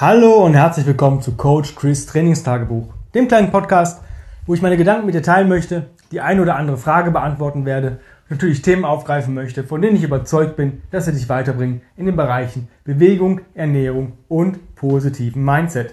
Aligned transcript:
Hallo 0.00 0.46
und 0.46 0.54
herzlich 0.54 0.86
willkommen 0.86 1.20
zu 1.20 1.32
Coach 1.32 1.74
Chris 1.74 2.06
Trainingstagebuch, 2.06 2.94
dem 3.14 3.28
kleinen 3.28 3.50
Podcast, 3.50 4.02
wo 4.46 4.54
ich 4.54 4.62
meine 4.62 4.78
Gedanken 4.78 5.04
mit 5.04 5.14
dir 5.14 5.22
teilen 5.22 5.46
möchte, 5.46 5.90
die 6.10 6.22
eine 6.22 6.40
oder 6.40 6.56
andere 6.56 6.78
Frage 6.78 7.10
beantworten 7.10 7.66
werde 7.66 8.00
natürlich 8.30 8.62
Themen 8.62 8.86
aufgreifen 8.86 9.34
möchte, 9.34 9.62
von 9.62 9.82
denen 9.82 9.96
ich 9.96 10.02
überzeugt 10.02 10.56
bin, 10.56 10.80
dass 10.90 11.04
sie 11.04 11.12
dich 11.12 11.28
weiterbringen 11.28 11.82
in 11.98 12.06
den 12.06 12.16
Bereichen 12.16 12.68
Bewegung, 12.82 13.42
Ernährung 13.52 14.14
und 14.28 14.74
positiven 14.74 15.44
Mindset. 15.44 15.92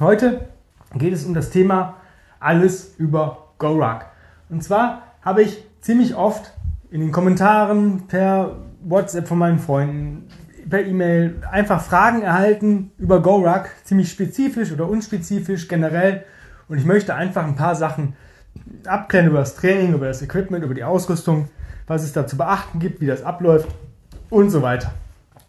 Heute 0.00 0.48
geht 0.94 1.12
es 1.12 1.26
um 1.26 1.34
das 1.34 1.50
Thema 1.50 1.96
alles 2.40 2.94
über 2.96 3.48
GoRuck. 3.58 4.06
Und 4.48 4.64
zwar 4.64 5.02
habe 5.20 5.42
ich 5.42 5.62
ziemlich 5.82 6.14
oft 6.14 6.54
in 6.90 7.02
den 7.02 7.12
Kommentaren 7.12 8.04
per 8.08 8.56
WhatsApp 8.82 9.28
von 9.28 9.36
meinen 9.36 9.58
Freunden, 9.58 10.26
per 10.72 10.86
E-Mail 10.86 11.34
einfach 11.50 11.82
Fragen 11.82 12.22
erhalten 12.22 12.92
über 12.96 13.20
GoRuck, 13.20 13.68
ziemlich 13.84 14.10
spezifisch 14.10 14.72
oder 14.72 14.88
unspezifisch 14.88 15.68
generell. 15.68 16.24
Und 16.66 16.78
ich 16.78 16.86
möchte 16.86 17.14
einfach 17.14 17.44
ein 17.44 17.56
paar 17.56 17.74
Sachen 17.74 18.14
abklären 18.86 19.26
über 19.26 19.40
das 19.40 19.54
Training, 19.54 19.92
über 19.92 20.06
das 20.06 20.22
Equipment, 20.22 20.64
über 20.64 20.72
die 20.72 20.82
Ausrüstung, 20.82 21.50
was 21.86 22.02
es 22.02 22.14
da 22.14 22.26
zu 22.26 22.38
beachten 22.38 22.78
gibt, 22.78 23.02
wie 23.02 23.06
das 23.06 23.22
abläuft 23.22 23.68
und 24.30 24.48
so 24.48 24.62
weiter. 24.62 24.94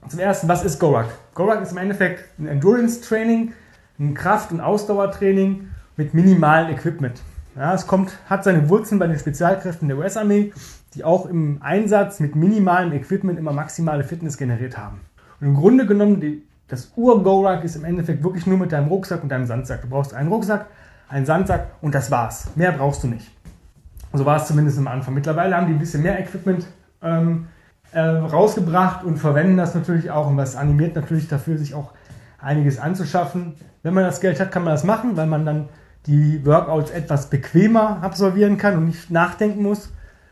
Zum 0.10 0.20
ersten, 0.20 0.50
was 0.50 0.66
ist 0.66 0.78
GoRuck? 0.78 1.08
GoRuck 1.36 1.62
ist 1.62 1.72
im 1.72 1.78
Endeffekt 1.78 2.26
ein 2.38 2.48
Endurance-Training, 2.48 3.54
ein 4.00 4.14
Kraft- 4.16 4.52
und 4.52 4.60
Ausdauertraining 4.60 5.70
mit 5.96 6.14
minimalem 6.14 6.70
Equipment. 6.70 7.22
Ja, 7.56 7.74
es 7.74 7.88
kommt, 7.88 8.12
hat 8.30 8.44
seine 8.44 8.68
Wurzeln 8.68 9.00
bei 9.00 9.08
den 9.08 9.18
Spezialkräften 9.18 9.88
der 9.88 9.98
US-Armee, 9.98 10.52
die 10.96 11.06
auch 11.06 11.28
im 11.28 11.62
Einsatz 11.62 12.20
mit 12.20 12.36
minimalem 12.36 12.92
Equipment 12.92 13.40
immer 13.40 13.54
maximale 13.54 14.04
Fitness 14.04 14.38
generiert 14.38 14.78
haben. 14.78 15.00
Und 15.44 15.50
im 15.50 15.56
Grunde 15.56 15.86
genommen, 15.86 16.22
die, 16.22 16.42
das 16.70 16.94
Ur-Go-Rack 16.96 17.66
ist 17.66 17.76
im 17.76 17.84
Endeffekt 17.84 18.24
wirklich 18.24 18.48
nur 18.48 18.58
mit 18.58 18.72
deinem 18.72 18.88
Rucksack 18.88 19.24
und 19.24 19.30
deinem 19.30 19.46
Sandsack. 19.46 19.82
Du 19.82 19.90
brauchst 19.90 20.14
einen 20.14 20.30
Rucksack, 20.30 20.68
einen 21.10 21.26
Sandsack 21.26 21.68
und 21.82 21.94
das 21.94 22.10
war's. 22.10 22.48
Mehr 22.56 22.72
brauchst 22.72 23.04
du 23.04 23.08
nicht. 23.08 23.30
So 24.14 24.26
war 24.26 24.38
es 24.38 24.46
zumindest 24.46 24.78
am 24.78 24.88
Anfang. 24.88 25.14
Mittlerweile 25.14 25.58
haben 25.58 25.68
die 25.68 25.74
ein 25.74 25.80
bisschen 25.80 26.02
mehr 26.02 26.18
Equipment 26.18 26.66
ähm, 27.02 27.48
äh, 27.92 28.00
rausgebracht 28.00 29.04
und 29.04 29.18
verwenden 29.18 29.58
das 29.58 29.76
natürlich 29.76 30.12
auch. 30.12 30.28
Und 30.28 30.38
was 30.38 30.56
animiert 30.56 30.96
natürlich 30.96 31.28
dafür, 31.28 31.58
sich 31.58 31.76
auch 31.76 31.92
einiges 32.40 32.80
anzuschaffen. 32.80 33.56
Wenn 33.82 33.94
man 33.94 34.06
das 34.06 34.22
Geld 34.22 34.40
hat, 34.40 34.50
kann 34.50 34.64
man 34.64 34.72
das 34.72 34.86
machen, 34.86 35.18
weil 35.18 35.28
man 35.28 35.46
dann 35.46 35.68
die 36.06 36.46
Workouts 36.46 36.90
etwas 36.92 37.30
bequemer 37.30 38.02
absolvieren 38.02 38.58
kann 38.58 38.78
und 38.78 38.86
nicht 38.86 39.12
nachdenken 39.12 39.62
muss. 39.62 39.92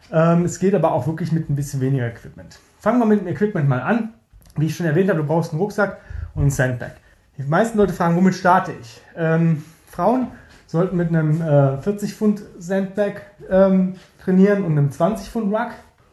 Ähm, 0.09 0.45
es 0.45 0.57
geht 0.57 0.73
aber 0.73 0.93
auch 0.93 1.05
wirklich 1.05 1.33
mit 1.33 1.49
ein 1.49 1.57
bisschen 1.57 1.81
weniger 1.81 2.07
Equipment. 2.07 2.59
Fangen 2.79 2.99
wir 2.99 3.05
mit 3.05 3.19
dem 3.19 3.27
Equipment 3.27 3.67
mal 3.67 3.81
an. 3.81 4.13
Wie 4.57 4.65
ich 4.65 4.75
schon 4.75 4.85
erwähnt 4.85 5.09
habe, 5.09 5.21
du 5.21 5.27
brauchst 5.27 5.51
einen 5.51 5.61
Rucksack 5.61 5.97
und 6.35 6.43
ein 6.43 6.49
Sandbag. 6.49 6.91
Die 7.37 7.43
meisten 7.43 7.77
Leute 7.77 7.93
fragen, 7.93 8.15
womit 8.15 8.35
starte 8.35 8.73
ich? 8.79 9.01
Ähm, 9.15 9.63
Frauen 9.87 10.27
sollten 10.67 10.95
mit 10.95 11.09
einem 11.09 11.41
äh, 11.41 11.81
40 11.81 12.13
Pfund 12.13 12.41
Sandbag 12.59 13.13
ähm, 13.49 13.95
trainieren 14.23 14.63
und 14.63 14.73
einem 14.73 14.91
20 14.91 15.29
Pfund 15.29 15.53
Ruck 15.53 15.71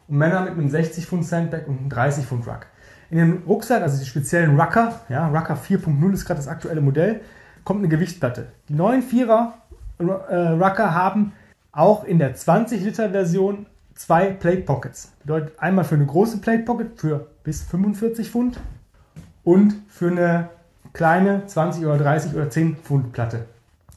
und 0.09 0.19
Männer 0.19 0.43
mit 0.43 0.53
einem 0.53 0.69
60 0.69 1.07
Pfund 1.07 1.25
Sandbag 1.25 1.67
und 1.67 1.79
einem 1.79 1.89
30 1.89 2.25
Pfund 2.25 2.47
Ruck. 2.47 2.67
In 3.11 3.19
den 3.19 3.43
Rucksack, 3.47 3.83
also 3.83 3.99
die 3.99 4.07
speziellen 4.07 4.59
Rucker, 4.59 5.01
ja, 5.09 5.29
Rucker 5.29 5.57
4.0 5.57 6.13
ist 6.13 6.25
gerade 6.25 6.39
das 6.39 6.49
aktuelle 6.49 6.81
Modell, 6.81 7.21
kommt 7.65 7.81
eine 7.81 7.89
Gewichtsplatte. 7.89 8.49
Die 8.69 8.75
neuen 8.75 9.03
Vierer 9.03 9.55
äh, 9.99 10.05
Rucker 10.05 10.95
haben 10.95 11.33
auch 11.73 12.05
in 12.05 12.19
der 12.19 12.35
20 12.35 12.83
Liter 12.83 13.11
Version 13.11 13.67
zwei 13.95 14.31
Plate 14.31 14.63
Pockets. 14.63 15.13
Bedeutet 15.21 15.59
einmal 15.59 15.85
für 15.85 15.95
eine 15.95 16.07
große 16.07 16.39
Plate 16.39 16.63
Pocket 16.63 16.99
für 16.99 17.29
bis 17.49 17.63
45 17.63 18.31
Pfund 18.31 18.61
und 19.43 19.75
für 19.89 20.11
eine 20.11 20.51
kleine 20.93 21.47
20 21.47 21.87
oder 21.87 21.97
30 21.97 22.35
oder 22.35 22.51
10 22.51 22.77
Pfund 22.77 23.15
Platte. 23.15 23.47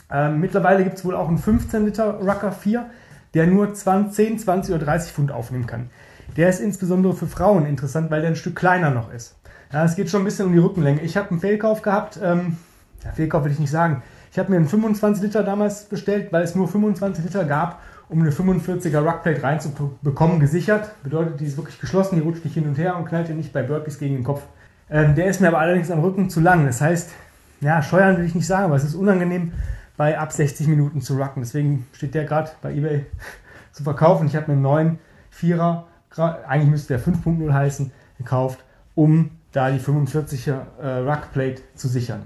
Ähm, 0.09 0.39
mittlerweile 0.39 0.85
gibt 0.85 0.97
es 0.97 1.03
wohl 1.03 1.17
auch 1.17 1.27
einen 1.27 1.37
15 1.37 1.83
Liter 1.83 2.13
Rucker 2.21 2.53
4, 2.53 2.89
der 3.33 3.47
nur 3.47 3.73
20, 3.73 4.13
10, 4.13 4.39
20 4.39 4.75
oder 4.75 4.85
30 4.85 5.11
Pfund 5.11 5.33
aufnehmen 5.33 5.67
kann. 5.67 5.89
Der 6.37 6.47
ist 6.47 6.61
insbesondere 6.61 7.13
für 7.13 7.27
Frauen 7.27 7.65
interessant, 7.65 8.09
weil 8.09 8.21
der 8.21 8.29
ein 8.29 8.37
Stück 8.37 8.55
kleiner 8.55 8.89
noch 8.89 9.11
ist. 9.11 9.35
Ja, 9.73 9.83
es 9.83 9.97
geht 9.97 10.09
schon 10.09 10.21
ein 10.21 10.25
bisschen 10.25 10.45
um 10.45 10.53
die 10.53 10.59
Rückenlänge. 10.59 11.01
Ich 11.01 11.17
habe 11.17 11.31
einen 11.31 11.41
Fehlkauf 11.41 11.81
gehabt. 11.81 12.21
Ähm, 12.23 12.55
ja, 13.03 13.11
Fehlkauf 13.11 13.43
will 13.43 13.51
ich 13.51 13.59
nicht 13.59 13.69
sagen. 13.69 14.01
Ich 14.31 14.39
habe 14.39 14.49
mir 14.49 14.57
einen 14.57 14.67
25 14.67 15.23
Liter 15.23 15.43
damals 15.43 15.85
bestellt, 15.85 16.31
weil 16.31 16.43
es 16.43 16.55
nur 16.55 16.67
25 16.67 17.23
Liter 17.23 17.45
gab 17.45 17.81
um 18.11 18.19
eine 18.19 18.31
45er 18.31 18.99
Ruckplate 18.99 19.41
reinzubekommen, 19.41 20.41
gesichert. 20.41 20.91
Bedeutet, 21.01 21.39
die 21.39 21.45
ist 21.45 21.55
wirklich 21.55 21.79
geschlossen, 21.79 22.15
die 22.15 22.21
rutscht 22.21 22.43
nicht 22.43 22.53
hin 22.53 22.67
und 22.67 22.77
her 22.77 22.97
und 22.97 23.05
knallt 23.05 23.29
dir 23.29 23.35
nicht 23.35 23.53
bei 23.53 23.63
Burpees 23.63 23.99
gegen 23.99 24.15
den 24.15 24.23
Kopf. 24.25 24.41
Ähm, 24.89 25.15
der 25.15 25.27
ist 25.27 25.39
mir 25.39 25.47
aber 25.47 25.59
allerdings 25.59 25.89
am 25.89 26.01
Rücken 26.01 26.29
zu 26.29 26.41
lang. 26.41 26.65
Das 26.65 26.81
heißt, 26.81 27.09
ja, 27.61 27.81
steuern 27.81 28.17
will 28.17 28.25
ich 28.25 28.35
nicht 28.35 28.45
sagen, 28.45 28.65
aber 28.65 28.75
es 28.75 28.83
ist 28.83 28.95
unangenehm, 28.95 29.53
bei 29.95 30.19
ab 30.19 30.33
60 30.33 30.67
Minuten 30.67 31.01
zu 31.01 31.17
rucken. 31.17 31.41
Deswegen 31.41 31.87
steht 31.93 32.13
der 32.13 32.25
gerade 32.25 32.51
bei 32.61 32.73
eBay 32.73 33.05
zu 33.71 33.83
verkaufen. 33.83 34.27
Ich 34.27 34.35
habe 34.35 34.47
mir 34.47 34.53
einen 34.53 34.61
neuen 34.61 34.99
Vierer, 35.29 35.87
eigentlich 36.45 36.69
müsste 36.69 36.97
der 36.97 37.01
5.0 37.01 37.53
heißen, 37.53 37.91
gekauft, 38.17 38.59
um 38.93 39.31
da 39.53 39.71
die 39.71 39.79
45er 39.79 40.57
äh, 40.81 40.87
Ruckplate 41.09 41.61
zu 41.75 41.87
sichern. 41.87 42.23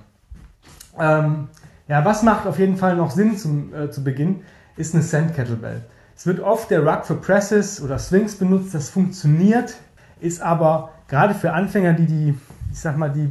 Ähm, 1.00 1.50
ja, 1.88 2.04
was 2.04 2.24
macht 2.24 2.48
auf 2.48 2.60
jeden 2.60 2.78
Fall 2.78 2.96
noch 2.96 3.12
Sinn 3.12 3.38
zum, 3.38 3.74
äh, 3.74 3.92
zu 3.92 4.04
Beginn? 4.04 4.42
ist 4.78 4.94
eine 4.94 5.04
Sand 5.04 5.36
Kettlebell. 5.36 5.82
Es 6.16 6.26
wird 6.26 6.40
oft 6.40 6.70
der 6.70 6.86
Ruck 6.86 7.06
für 7.06 7.16
Presses 7.16 7.82
oder 7.82 8.00
Swings 8.00 8.36
benutzt, 8.36 8.74
das 8.74 8.90
funktioniert, 8.90 9.76
ist 10.20 10.42
aber 10.42 10.92
gerade 11.08 11.34
für 11.34 11.54
Anfänger, 11.54 11.94
die 11.94 12.06
die, 12.06 12.38
ich 12.72 12.80
sag 12.80 12.98
mal, 12.98 13.12
die 13.12 13.30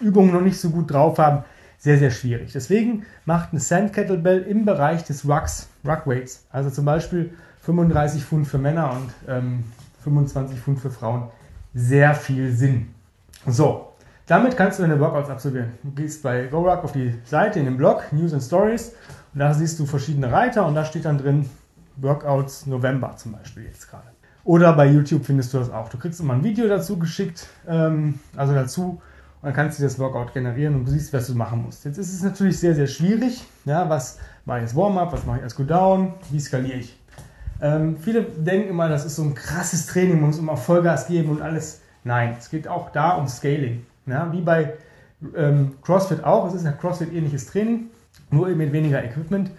Übungen 0.00 0.32
noch 0.32 0.40
nicht 0.40 0.60
so 0.60 0.70
gut 0.70 0.90
drauf 0.92 1.18
haben, 1.18 1.44
sehr, 1.78 1.98
sehr 1.98 2.10
schwierig. 2.10 2.52
Deswegen 2.52 3.04
macht 3.24 3.50
eine 3.52 3.60
Sand 3.60 3.92
Kettlebell 3.92 4.42
im 4.42 4.64
Bereich 4.64 5.04
des 5.04 5.28
Rucks, 5.28 5.68
Ruck 5.86 6.06
Weights, 6.06 6.46
also 6.50 6.70
zum 6.70 6.84
Beispiel 6.84 7.30
35 7.60 8.24
Pfund 8.24 8.46
für 8.46 8.58
Männer 8.58 8.92
und 8.92 9.10
ähm, 9.28 9.64
25 10.02 10.58
Pfund 10.58 10.80
für 10.80 10.90
Frauen, 10.90 11.28
sehr 11.74 12.14
viel 12.14 12.52
Sinn. 12.52 12.88
So, 13.46 13.92
damit 14.26 14.56
kannst 14.56 14.78
du 14.78 14.82
deine 14.82 14.98
Workouts 14.98 15.30
absolvieren. 15.30 15.72
Du 15.82 15.90
gehst 15.92 16.22
bei 16.22 16.46
GoRuck 16.46 16.84
auf 16.84 16.92
die 16.92 17.14
Seite 17.24 17.60
in 17.60 17.64
den 17.64 17.76
Blog 17.76 18.04
News 18.12 18.32
and 18.32 18.42
Stories 18.42 18.92
und 19.32 19.40
da 19.40 19.54
siehst 19.54 19.78
du 19.78 19.86
verschiedene 19.86 20.30
Reiter 20.30 20.66
und 20.66 20.74
da 20.74 20.84
steht 20.84 21.04
dann 21.04 21.18
drin 21.18 21.48
Workouts 21.96 22.66
November 22.66 23.14
zum 23.16 23.32
Beispiel 23.32 23.64
jetzt 23.64 23.88
gerade. 23.88 24.06
Oder 24.44 24.72
bei 24.74 24.86
YouTube 24.86 25.24
findest 25.24 25.52
du 25.54 25.58
das 25.58 25.70
auch. 25.70 25.88
Du 25.88 25.98
kriegst 25.98 26.20
immer 26.20 26.34
ein 26.34 26.44
Video 26.44 26.68
dazu 26.68 26.98
geschickt, 26.98 27.46
ähm, 27.66 28.20
also 28.36 28.54
dazu, 28.54 29.00
und 29.42 29.42
dann 29.42 29.52
kannst 29.52 29.78
du 29.78 29.82
das 29.82 29.98
Workout 29.98 30.34
generieren 30.34 30.74
und 30.74 30.84
du 30.86 30.90
siehst, 30.90 31.12
was 31.12 31.26
du 31.26 31.34
machen 31.34 31.62
musst. 31.62 31.84
Jetzt 31.84 31.98
ist 31.98 32.12
es 32.12 32.22
natürlich 32.22 32.58
sehr, 32.58 32.74
sehr 32.74 32.86
schwierig. 32.86 33.44
Ja, 33.64 33.88
was 33.88 34.18
mache 34.44 34.58
ich 34.58 34.62
als 34.64 34.76
Warm-up, 34.76 35.12
was 35.12 35.24
mache 35.26 35.38
ich 35.38 35.42
als 35.42 35.54
Go-Down, 35.56 36.14
wie 36.30 36.40
skaliere 36.40 36.78
ich? 36.78 36.98
Ähm, 37.60 37.96
viele 37.96 38.22
denken 38.22 38.70
immer, 38.70 38.88
das 38.88 39.04
ist 39.04 39.16
so 39.16 39.22
ein 39.22 39.34
krasses 39.34 39.86
Training, 39.86 40.20
man 40.20 40.30
muss 40.30 40.38
immer 40.38 40.56
Vollgas 40.56 41.06
geben 41.08 41.30
und 41.30 41.42
alles. 41.42 41.80
Nein, 42.04 42.36
es 42.38 42.50
geht 42.50 42.68
auch 42.68 42.90
da 42.90 43.12
um 43.12 43.26
Scaling. 43.26 43.84
Ja, 44.06 44.32
wie 44.32 44.40
bei 44.40 44.74
ähm, 45.36 45.72
CrossFit 45.82 46.24
auch. 46.24 46.46
Es 46.46 46.54
ist 46.54 46.66
ein 46.66 46.78
CrossFit-ähnliches 46.78 47.46
Training. 47.46 47.90
Nur 48.30 48.48
mit 48.48 48.72
weniger 48.72 49.02
Equipment 49.04 49.50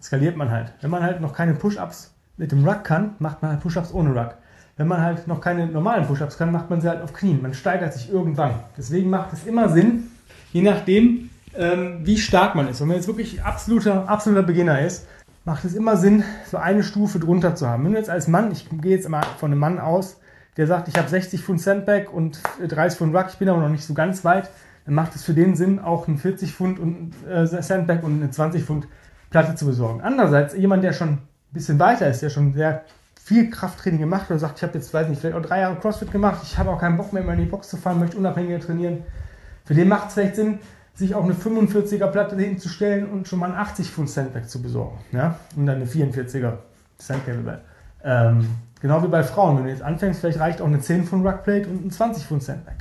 skaliert 0.00 0.36
man 0.36 0.50
halt. 0.50 0.72
Wenn 0.80 0.90
man 0.90 1.02
halt 1.02 1.20
noch 1.20 1.32
keine 1.32 1.54
Push-Ups 1.54 2.14
mit 2.36 2.52
dem 2.52 2.66
Ruck 2.66 2.84
kann, 2.84 3.14
macht 3.18 3.42
man 3.42 3.52
halt 3.52 3.60
Push-Ups 3.60 3.92
ohne 3.92 4.10
Ruck. 4.10 4.34
Wenn 4.76 4.86
man 4.86 5.02
halt 5.02 5.26
noch 5.26 5.40
keine 5.40 5.66
normalen 5.66 6.06
Push-Ups 6.06 6.38
kann, 6.38 6.52
macht 6.52 6.70
man 6.70 6.80
sie 6.80 6.88
halt 6.88 7.02
auf 7.02 7.12
Knien. 7.12 7.42
Man 7.42 7.52
steigert 7.52 7.92
sich 7.92 8.10
irgendwann. 8.10 8.52
Deswegen 8.76 9.10
macht 9.10 9.32
es 9.32 9.44
immer 9.44 9.68
Sinn, 9.68 10.10
je 10.52 10.62
nachdem, 10.62 11.30
ähm, 11.56 12.00
wie 12.04 12.16
stark 12.16 12.54
man 12.54 12.68
ist. 12.68 12.80
Wenn 12.80 12.88
man 12.88 12.96
jetzt 12.96 13.08
wirklich 13.08 13.42
absoluter, 13.42 14.08
absoluter 14.08 14.44
Beginner 14.44 14.80
ist, 14.80 15.06
macht 15.44 15.64
es 15.64 15.74
immer 15.74 15.96
Sinn, 15.96 16.22
so 16.48 16.58
eine 16.58 16.82
Stufe 16.84 17.18
drunter 17.18 17.56
zu 17.56 17.66
haben. 17.66 17.84
Wenn 17.84 17.92
du 17.92 17.98
jetzt 17.98 18.10
als 18.10 18.28
Mann, 18.28 18.52
ich 18.52 18.68
gehe 18.70 18.92
jetzt 18.92 19.06
immer 19.06 19.22
von 19.38 19.50
einem 19.50 19.60
Mann 19.60 19.80
aus, 19.80 20.20
der 20.58 20.66
sagt, 20.66 20.88
ich 20.88 20.96
habe 20.96 21.08
60 21.08 21.40
Pfund 21.40 21.60
Sandbag 21.60 22.12
und 22.12 22.40
30 22.66 22.98
Pfund 22.98 23.16
Ruck, 23.16 23.26
ich 23.30 23.38
bin 23.38 23.48
aber 23.48 23.60
noch 23.60 23.68
nicht 23.70 23.84
so 23.84 23.94
ganz 23.94 24.24
weit, 24.24 24.50
dann 24.84 24.94
macht 24.94 25.14
es 25.14 25.22
für 25.22 25.32
den 25.32 25.54
Sinn, 25.54 25.78
auch 25.78 26.08
einen 26.08 26.18
40 26.18 26.52
Pfund 26.52 26.78
und, 26.80 27.12
äh, 27.26 27.46
Sandbag 27.46 28.02
und 28.02 28.20
eine 28.20 28.30
20 28.30 28.64
Pfund 28.64 28.88
Platte 29.30 29.54
zu 29.54 29.66
besorgen. 29.66 30.00
Andererseits, 30.00 30.54
jemand, 30.54 30.82
der 30.82 30.92
schon 30.92 31.08
ein 31.08 31.20
bisschen 31.52 31.78
weiter 31.78 32.08
ist, 32.08 32.22
der 32.22 32.30
schon 32.30 32.52
sehr 32.54 32.82
viel 33.22 33.50
Krafttraining 33.50 34.00
gemacht 34.00 34.30
oder 34.30 34.38
sagt, 34.38 34.58
ich 34.58 34.62
habe 34.64 34.74
jetzt, 34.74 34.92
weiß 34.92 35.08
nicht, 35.08 35.20
vielleicht 35.20 35.36
auch 35.36 35.42
drei 35.42 35.60
Jahre 35.60 35.76
CrossFit 35.76 36.10
gemacht, 36.10 36.40
ich 36.42 36.58
habe 36.58 36.70
auch 36.70 36.80
keinen 36.80 36.96
Bock 36.96 37.12
mehr, 37.12 37.22
immer 37.22 37.34
in 37.34 37.40
die 37.40 37.44
Box 37.44 37.68
zu 37.68 37.76
fahren, 37.76 38.00
möchte 38.00 38.16
unabhängiger 38.16 38.58
trainieren. 38.58 39.04
Für 39.64 39.74
den 39.74 39.86
macht 39.86 40.08
es 40.08 40.14
vielleicht 40.14 40.36
Sinn, 40.36 40.58
sich 40.94 41.14
auch 41.14 41.22
eine 41.22 41.34
45er 41.34 42.08
Platte 42.08 42.36
hinzustellen 42.36 43.08
und 43.08 43.28
schon 43.28 43.38
mal 43.38 43.46
einen 43.46 43.58
80 43.58 43.90
Pfund 43.90 44.10
Sandbag 44.10 44.46
zu 44.46 44.60
besorgen. 44.60 44.98
Ja? 45.12 45.38
Und 45.54 45.66
dann 45.66 45.76
eine 45.76 45.84
44er 45.84 46.54
Sandcable. 46.96 47.60
Ähm, 48.04 48.48
genau 48.80 49.02
wie 49.02 49.08
bei 49.08 49.22
Frauen. 49.22 49.56
Wenn 49.56 49.64
du 49.64 49.70
jetzt 49.70 49.82
anfängst, 49.82 50.20
vielleicht 50.20 50.40
reicht 50.40 50.60
auch 50.60 50.66
eine 50.66 50.80
10 50.80 51.04
Pfund 51.04 51.26
Ruckplate 51.26 51.68
und 51.68 51.86
ein 51.86 51.90
20 51.90 52.24
Pfund 52.24 52.42
Sandbag. 52.42 52.74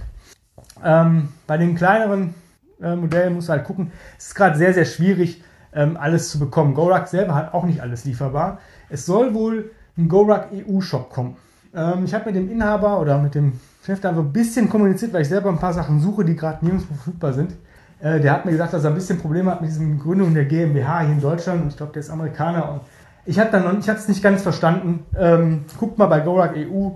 Ähm, 0.84 1.30
bei 1.48 1.58
den 1.58 1.76
kleineren 1.76 2.36
äh, 2.82 2.96
Modellen 2.96 3.34
musst 3.34 3.50
du 3.50 3.54
halt 3.54 3.64
gucken, 3.64 3.92
es 4.18 4.28
ist 4.28 4.36
gerade 4.36 4.58
sehr, 4.58 4.74
sehr 4.74 4.86
schwierig, 4.86 5.44
ähm, 5.74 5.98
alles 5.98 6.30
zu 6.30 6.40
bekommen. 6.40 6.74
GoRuck 6.74 7.08
selber 7.08 7.36
hat 7.36 7.54
auch 7.54 7.66
nicht 7.66 7.82
alles 7.82 8.06
lieferbar. 8.06 8.60
Es 8.90 9.06
soll 9.06 9.34
wohl 9.34 9.72
ein 9.98 10.08
GoRuck 10.08 10.48
EU-Shop 10.54 11.10
kommen. 11.10 11.38
Ähm, 11.74 12.06
ich 12.06 12.14
habe 12.14 12.26
mit 12.26 12.36
dem 12.36 12.50
Inhaber 12.50 13.00
oder 13.00 13.18
mit 13.18 13.36
dem 13.36 13.60
Chef 13.86 14.00
da 14.00 14.10
ein 14.10 14.34
bisschen 14.34 14.70
kommuniziert, 14.70 15.14
weil 15.14 15.22
ich 15.22 15.30
selber 15.30 15.50
ein 15.50 15.60
paar 15.60 15.74
Sachen 15.74 16.00
suche, 16.02 16.26
die 16.26 16.36
gerade 16.36 16.64
nirgendwo 16.64 16.94
verfügbar 16.94 17.34
sind. 17.34 17.54
Äh, 18.00 18.20
der 18.20 18.34
hat 18.34 18.46
mir 18.46 18.52
gesagt, 18.52 18.74
dass 18.74 18.84
er 18.84 18.92
ein 18.92 18.96
bisschen 18.96 19.20
Probleme 19.20 19.52
hat 19.52 19.62
mit 19.62 19.70
diesem 19.70 20.00
Gründung 20.00 20.34
der 20.34 20.46
GmbH 20.46 21.02
hier 21.02 21.14
in 21.14 21.22
Deutschland. 21.22 21.64
Und 21.64 21.70
ich 21.70 21.78
glaube, 21.78 21.94
der 21.94 22.02
ist 22.02 22.10
Amerikaner. 22.10 22.72
Und 22.72 22.82
ich 23.28 23.40
habe 23.40 23.56
es 23.76 24.08
nicht 24.08 24.24
ganz 24.24 24.42
verstanden. 24.42 25.06
Ähm, 25.18 25.66
guckt 25.78 25.98
mal 25.98 26.08
bei 26.08 26.22
Gorak 26.22 26.56
EU. 26.56 26.92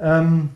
Ähm, 0.00 0.50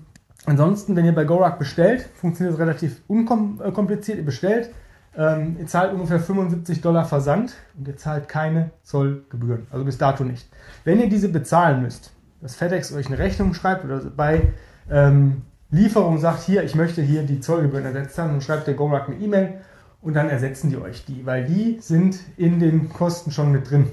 ansonsten, 0.44 0.97
wenn 0.97 1.05
ihr 1.05 1.15
bei 1.15 1.25
Gorak 1.25 1.59
bestellt, 1.59 2.09
funktioniert 2.21 2.55
es 2.55 2.61
relativ 2.61 3.00
unkompliziert. 3.06 4.19
Ihr 4.19 4.25
bestellt, 4.25 4.71
ähm, 5.17 5.56
ihr 5.59 5.67
zahlt 5.67 5.93
ungefähr 5.93 6.19
75 6.19 6.81
Dollar 6.81 7.05
Versand 7.05 7.55
und 7.79 7.87
ihr 7.87 7.97
zahlt 7.97 8.29
keine 8.29 8.71
Zollgebühren. 8.82 9.69
Also 9.71 9.85
bis 9.85 9.99
dato 9.99 10.25
nicht. 10.25 10.49
Wenn 10.85 11.00
ihr 11.00 11.09
diese 11.09 11.29
bezahlen 11.29 11.82
müsst, 11.82 12.12
dass 12.41 12.56
FedEx 12.56 12.93
euch 12.93 13.06
eine 13.06 13.19
Rechnung 13.19 13.55
schreibt 13.55 13.85
oder 13.85 14.00
bei 14.17 14.49
ähm, 14.91 15.43
Lieferung 15.71 16.19
sagt, 16.19 16.43
hier, 16.43 16.65
ich 16.65 16.75
möchte 16.75 17.03
hier 17.03 17.23
die 17.23 17.41
Zollgebühren 17.41 17.85
ersetzt 17.85 18.19
haben, 18.19 18.31
dann 18.31 18.41
schreibt 18.41 18.67
der 18.67 18.75
GoRuck 18.75 19.09
eine 19.09 19.17
E-Mail 19.17 19.61
und 20.03 20.15
dann 20.15 20.29
ersetzen 20.29 20.71
die 20.71 20.79
euch 20.79 21.05
die, 21.05 21.25
weil 21.25 21.44
die 21.44 21.79
sind 21.81 22.19
in 22.37 22.59
den 22.59 22.88
Kosten 22.88 23.31
schon 23.31 23.53
mit 23.53 23.71
drin. 23.71 23.87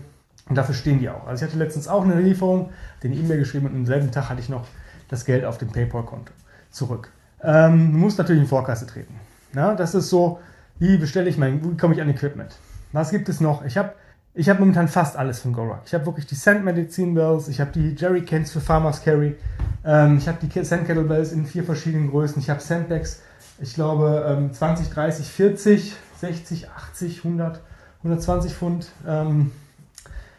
Und 0.49 0.55
dafür 0.55 0.75
stehen 0.75 0.99
die 0.99 1.09
auch. 1.09 1.27
Also 1.27 1.43
ich 1.43 1.51
hatte 1.51 1.59
letztens 1.59 1.87
auch 1.87 2.03
eine 2.03 2.19
Lieferung, 2.19 2.69
den 3.03 3.13
E-Mail 3.13 3.39
geschrieben 3.39 3.65
und 3.67 3.75
am 3.75 3.85
selben 3.85 4.11
Tag 4.11 4.29
hatte 4.29 4.39
ich 4.39 4.49
noch 4.49 4.65
das 5.09 5.25
Geld 5.25 5.45
auf 5.45 5.57
dem 5.57 5.69
PayPal-Konto 5.69 6.31
zurück. 6.71 7.11
Ähm, 7.43 7.91
du 7.91 7.97
musst 7.97 8.17
natürlich 8.17 8.41
in 8.41 8.47
Vorkasse 8.47 8.87
treten. 8.87 9.13
Ja, 9.53 9.75
das 9.75 9.95
ist 9.95 10.09
so, 10.09 10.39
wie 10.79 10.97
bestelle 10.97 11.29
ich 11.29 11.37
mein, 11.37 11.63
wie 11.63 11.77
komme 11.77 11.93
ich 11.93 12.01
an 12.01 12.09
Equipment? 12.09 12.55
Was 12.93 13.11
gibt 13.11 13.29
es 13.29 13.41
noch? 13.41 13.65
Ich 13.65 13.77
habe 13.77 13.93
ich 14.33 14.49
hab 14.49 14.59
momentan 14.59 14.87
fast 14.87 15.17
alles 15.17 15.39
von 15.39 15.51
GoRuck. 15.51 15.81
Ich 15.85 15.93
habe 15.95 16.05
wirklich 16.05 16.27
die 16.27 16.35
Sand 16.35 16.63
Medicine 16.63 17.13
Bells, 17.13 17.47
ich 17.47 17.59
habe 17.59 17.71
die 17.71 17.95
Jerry 17.95 18.23
Cans 18.23 18.51
für 18.51 18.61
Farmers 18.61 19.01
Carry, 19.01 19.35
ähm, 19.83 20.17
ich 20.19 20.27
habe 20.27 20.37
die 20.45 20.63
Sand 20.63 20.85
Kettlebells 20.85 21.31
in 21.31 21.45
vier 21.45 21.63
verschiedenen 21.63 22.11
Größen, 22.11 22.39
ich 22.39 22.49
habe 22.49 22.61
Sandbags, 22.61 23.23
ich 23.59 23.73
glaube 23.73 24.25
ähm, 24.27 24.53
20, 24.53 24.89
30, 24.91 25.25
40, 25.25 25.95
60, 26.21 26.69
80, 26.69 27.25
100, 27.25 27.61
120 28.03 28.53
Pfund. 28.53 28.87
Ähm, 29.07 29.51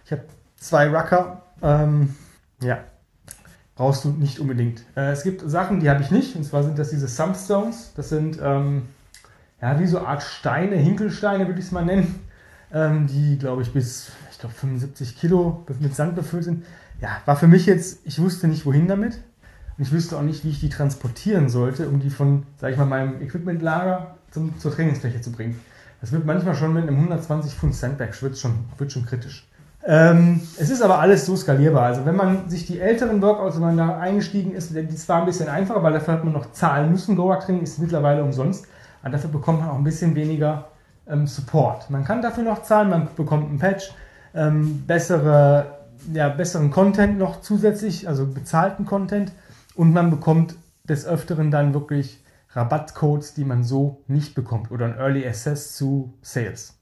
ich 0.09 0.13
habe 0.13 0.25
zwei 0.57 0.89
Rucker. 0.89 1.43
Ähm, 1.61 2.15
ja, 2.63 2.79
brauchst 3.77 4.05
du 4.05 4.09
nicht 4.09 4.41
unbedingt. 4.41 4.83
Äh, 4.97 5.13
es 5.13 5.23
gibt 5.23 5.43
Sachen, 5.49 5.81
die 5.81 5.91
habe 5.91 6.03
ich 6.03 6.11
nicht. 6.11 6.35
Und 6.35 6.45
zwar 6.45 6.63
sind 6.63 6.79
das 6.79 6.89
diese 6.89 7.09
Sumpstones. 7.09 7.93
Das 7.95 8.09
sind 8.09 8.39
ähm, 8.43 8.85
ja, 9.61 9.79
wie 9.79 9.87
so 9.87 9.99
eine 9.99 10.09
Art 10.09 10.23
Steine, 10.23 10.77
Hinkelsteine 10.77 11.47
würde 11.47 11.61
ich 11.61 11.67
es 11.67 11.73
mal 11.73 11.85
nennen, 11.85 12.21
ähm, 12.73 13.07
die, 13.07 13.39
glaube 13.39 13.61
ich, 13.61 13.73
bis, 13.75 14.11
ich 14.31 14.39
glaube, 14.39 14.55
75 14.55 15.19
Kilo 15.19 15.67
mit 15.79 15.95
Sand 15.95 16.15
befüllt 16.15 16.45
sind. 16.45 16.65
Ja, 17.03 17.21
war 17.27 17.37
für 17.37 17.49
mich 17.49 17.67
jetzt, 17.67 18.01
ich 18.05 18.19
wusste 18.19 18.49
nicht, 18.49 18.65
wohin 18.65 18.89
damit. 18.89 19.21
Und 19.77 19.85
ich 19.85 19.93
wüsste 19.93 20.17
auch 20.17 20.23
nicht, 20.23 20.43
wie 20.43 20.51
ich 20.51 20.61
die 20.61 20.71
transportieren 20.71 21.51
sollte, 21.51 21.87
um 21.87 22.01
die 22.01 22.09
von, 22.09 22.47
sag 22.57 22.73
ich 22.73 22.79
mal, 22.79 22.87
meinem 22.87 23.21
Equipmentlager 23.21 24.17
zum, 24.31 24.59
zur 24.59 24.73
Trainingsfläche 24.73 25.21
zu 25.21 25.33
bringen. 25.33 25.61
Das 26.01 26.13
wird 26.13 26.25
manchmal 26.25 26.55
schon 26.55 26.73
mit 26.73 26.85
einem 26.85 26.97
120 26.97 27.53
Pfund 27.53 27.75
Sandbag, 27.75 28.21
wird 28.23 28.39
schon, 28.39 28.65
wird 28.79 28.91
schon 28.91 29.05
kritisch. 29.05 29.48
Ähm, 29.91 30.43
es 30.59 30.69
ist 30.69 30.83
aber 30.83 30.99
alles 30.99 31.25
so 31.25 31.35
skalierbar. 31.35 31.85
Also 31.85 32.05
wenn 32.05 32.15
man 32.15 32.51
sich 32.51 32.67
die 32.67 32.79
älteren 32.79 33.23
Workouts, 33.23 33.57
wenn 33.57 33.75
man 33.75 33.77
da 33.79 33.99
eingestiegen 33.99 34.53
ist, 34.53 34.75
die 34.75 35.09
war 35.09 35.21
ein 35.21 35.25
bisschen 35.25 35.49
einfacher, 35.49 35.83
weil 35.83 35.95
dafür 35.95 36.13
hat 36.13 36.25
man 36.25 36.35
noch 36.35 36.53
zahlen 36.53 36.91
müssen. 36.91 37.17
Goa-Training 37.17 37.63
ist 37.63 37.79
mittlerweile 37.79 38.23
umsonst. 38.23 38.67
Aber 39.01 39.13
dafür 39.13 39.31
bekommt 39.31 39.61
man 39.61 39.71
auch 39.71 39.77
ein 39.77 39.85
bisschen 39.85 40.15
weniger 40.15 40.67
ähm, 41.09 41.27
Support. 41.27 41.89
Man 41.89 42.05
kann 42.05 42.21
dafür 42.21 42.45
noch 42.45 42.65
zahlen, 42.65 42.91
man 42.91 43.09
bekommt 43.17 43.51
ein 43.51 43.59
Patch, 43.59 43.95
ähm, 44.35 44.85
bessere, 44.87 45.79
ja, 46.13 46.29
besseren 46.29 46.71
Content 46.71 47.19
noch 47.19 47.41
zusätzlich, 47.41 48.07
also 48.07 48.27
bezahlten 48.27 48.85
Content. 48.85 49.33
Und 49.75 49.95
man 49.95 50.11
bekommt 50.11 50.55
des 50.85 51.07
Öfteren 51.07 51.51
dann 51.51 51.73
wirklich 51.73 52.23
Rabattcodes, 52.51 53.33
die 53.33 53.45
man 53.47 53.65
so 53.65 54.03
nicht 54.07 54.35
bekommt 54.35 54.71
oder 54.71 54.85
ein 54.85 54.99
Early 54.99 55.27
Access 55.27 55.77
zu 55.77 56.13
Sales. 56.21 56.79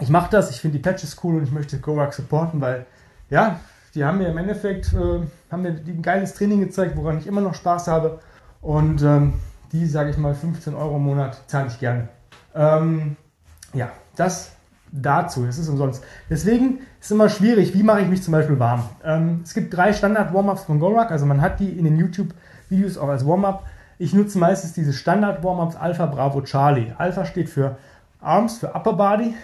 Ich 0.00 0.08
mache 0.08 0.30
das, 0.30 0.50
ich 0.50 0.60
finde 0.60 0.78
die 0.78 0.82
Patches 0.82 1.16
cool 1.22 1.36
und 1.36 1.44
ich 1.44 1.52
möchte 1.52 1.78
Gorak 1.78 2.14
supporten, 2.14 2.60
weil 2.60 2.86
ja, 3.30 3.60
die 3.94 4.04
haben 4.04 4.18
mir 4.18 4.28
im 4.28 4.38
Endeffekt 4.38 4.92
äh, 4.92 5.20
haben 5.50 5.62
mir 5.62 5.70
ein 5.70 6.02
geiles 6.02 6.34
Training 6.34 6.60
gezeigt, 6.60 6.96
woran 6.96 7.18
ich 7.18 7.26
immer 7.26 7.40
noch 7.40 7.54
Spaß 7.54 7.88
habe 7.88 8.20
und 8.60 9.02
ähm, 9.02 9.34
die, 9.72 9.86
sage 9.86 10.10
ich 10.10 10.16
mal, 10.16 10.34
15 10.34 10.74
Euro 10.74 10.96
im 10.96 11.02
Monat 11.02 11.42
zahle 11.46 11.68
ich 11.68 11.78
gerne. 11.78 12.08
Ähm, 12.54 13.16
ja, 13.74 13.90
das 14.16 14.52
dazu. 14.92 15.44
Es 15.46 15.58
ist 15.58 15.68
umsonst. 15.68 16.02
Deswegen 16.30 16.78
ist 16.78 17.06
es 17.06 17.10
immer 17.10 17.28
schwierig, 17.28 17.74
wie 17.74 17.82
mache 17.82 18.00
ich 18.00 18.08
mich 18.08 18.22
zum 18.22 18.32
Beispiel 18.32 18.58
warm. 18.58 18.88
Ähm, 19.04 19.40
es 19.44 19.54
gibt 19.54 19.76
drei 19.76 19.92
Standard-Warm-Ups 19.92 20.64
von 20.64 20.80
Gorak, 20.80 21.10
also 21.10 21.26
man 21.26 21.40
hat 21.40 21.60
die 21.60 21.70
in 21.70 21.84
den 21.84 21.98
YouTube-Videos 21.98 22.96
auch 22.98 23.08
als 23.08 23.26
Warm-Up. 23.26 23.66
Ich 23.98 24.14
nutze 24.14 24.38
meistens 24.38 24.72
diese 24.72 24.92
Standard-Warm-Ups 24.92 25.76
Alpha, 25.76 26.06
Bravo, 26.06 26.42
Charlie. 26.42 26.92
Alpha 26.96 27.24
steht 27.24 27.48
für 27.48 27.76
Arms, 28.20 28.58
für 28.58 28.74
Upper 28.74 28.94
Body. 28.94 29.34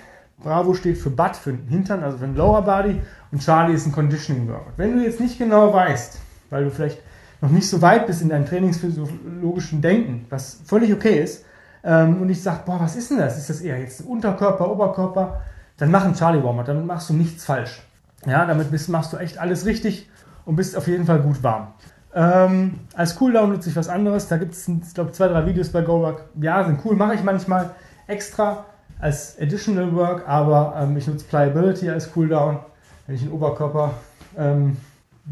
Bravo 0.43 0.75
steht 0.75 0.99
für 0.99 1.11
Butt, 1.11 1.37
für 1.37 1.53
den 1.53 1.69
Hintern, 1.69 2.03
also 2.03 2.19
für 2.19 2.27
den 2.27 2.37
Lower 2.37 2.63
Body. 2.63 3.01
Und 3.33 3.43
Charlie 3.43 3.75
ist 3.75 3.87
ein 3.87 3.93
Conditioning-Workout. 3.93 4.75
Wenn 4.77 4.97
du 4.97 5.05
jetzt 5.05 5.21
nicht 5.21 5.39
genau 5.39 5.73
weißt, 5.73 6.19
weil 6.51 6.65
du 6.65 6.71
vielleicht 6.71 7.01
noch 7.41 7.51
nicht 7.51 7.69
so 7.69 7.81
weit 7.83 8.07
bist 8.07 8.23
in 8.23 8.29
deinem 8.29 8.47
trainingsphysiologischen 8.47 9.81
Denken, 9.81 10.27
was 10.31 10.61
völlig 10.65 10.93
okay 10.93 11.23
ist, 11.23 11.45
ähm, 11.83 12.23
und 12.23 12.31
ich 12.31 12.43
sage, 12.43 12.61
boah, 12.65 12.81
was 12.81 12.97
ist 12.97 13.11
denn 13.11 13.19
das? 13.19 13.37
Ist 13.37 13.51
das 13.51 13.61
eher 13.61 13.79
jetzt 13.79 14.01
Unterkörper, 14.01 14.71
Oberkörper? 14.71 15.43
Dann 15.77 15.91
mach 15.91 16.05
einen 16.05 16.15
Charlie 16.15 16.43
Warm-Up, 16.43 16.67
damit 16.67 16.87
machst 16.87 17.11
du 17.11 17.15
nichts 17.15 17.45
falsch. 17.45 17.83
Ja, 18.27 18.47
damit 18.47 18.71
bist, 18.71 18.89
machst 18.89 19.13
du 19.13 19.19
echt 19.19 19.39
alles 19.39 19.67
richtig 19.67 20.09
und 20.47 20.57
bist 20.57 20.77
auf 20.77 20.87
jeden 20.89 21.05
Fall 21.05 21.21
gut 21.21 21.43
warm. 21.43 21.75
Ähm, 22.15 22.79
als 22.95 23.17
Cooldown 23.17 23.51
nutze 23.51 23.69
ich 23.69 23.77
was 23.77 23.89
anderes. 23.89 24.29
Da 24.29 24.37
gibt 24.37 24.55
es, 24.55 24.69
ich 24.69 24.95
glaube, 24.95 25.13
zwei, 25.13 25.29
drei 25.29 25.45
Videos 25.47 25.71
bei 25.71 25.83
GoWork. 25.83 26.25
Ja, 26.41 26.65
sind 26.65 26.81
cool, 26.85 26.97
mache 26.97 27.15
ich 27.15 27.23
manchmal 27.23 27.71
extra 28.07 28.65
als 28.99 29.39
Additional 29.41 29.95
Work, 29.95 30.29
aber 30.29 30.75
ähm, 30.79 30.97
ich 30.97 31.07
nutze 31.07 31.25
Pliability 31.25 31.91
als 31.91 32.13
Cooldown. 32.13 32.59
Wenn 33.07 33.17
ich 33.17 33.23
einen 33.23 33.33
Oberkörper 33.33 33.95
ähm, 34.37 34.77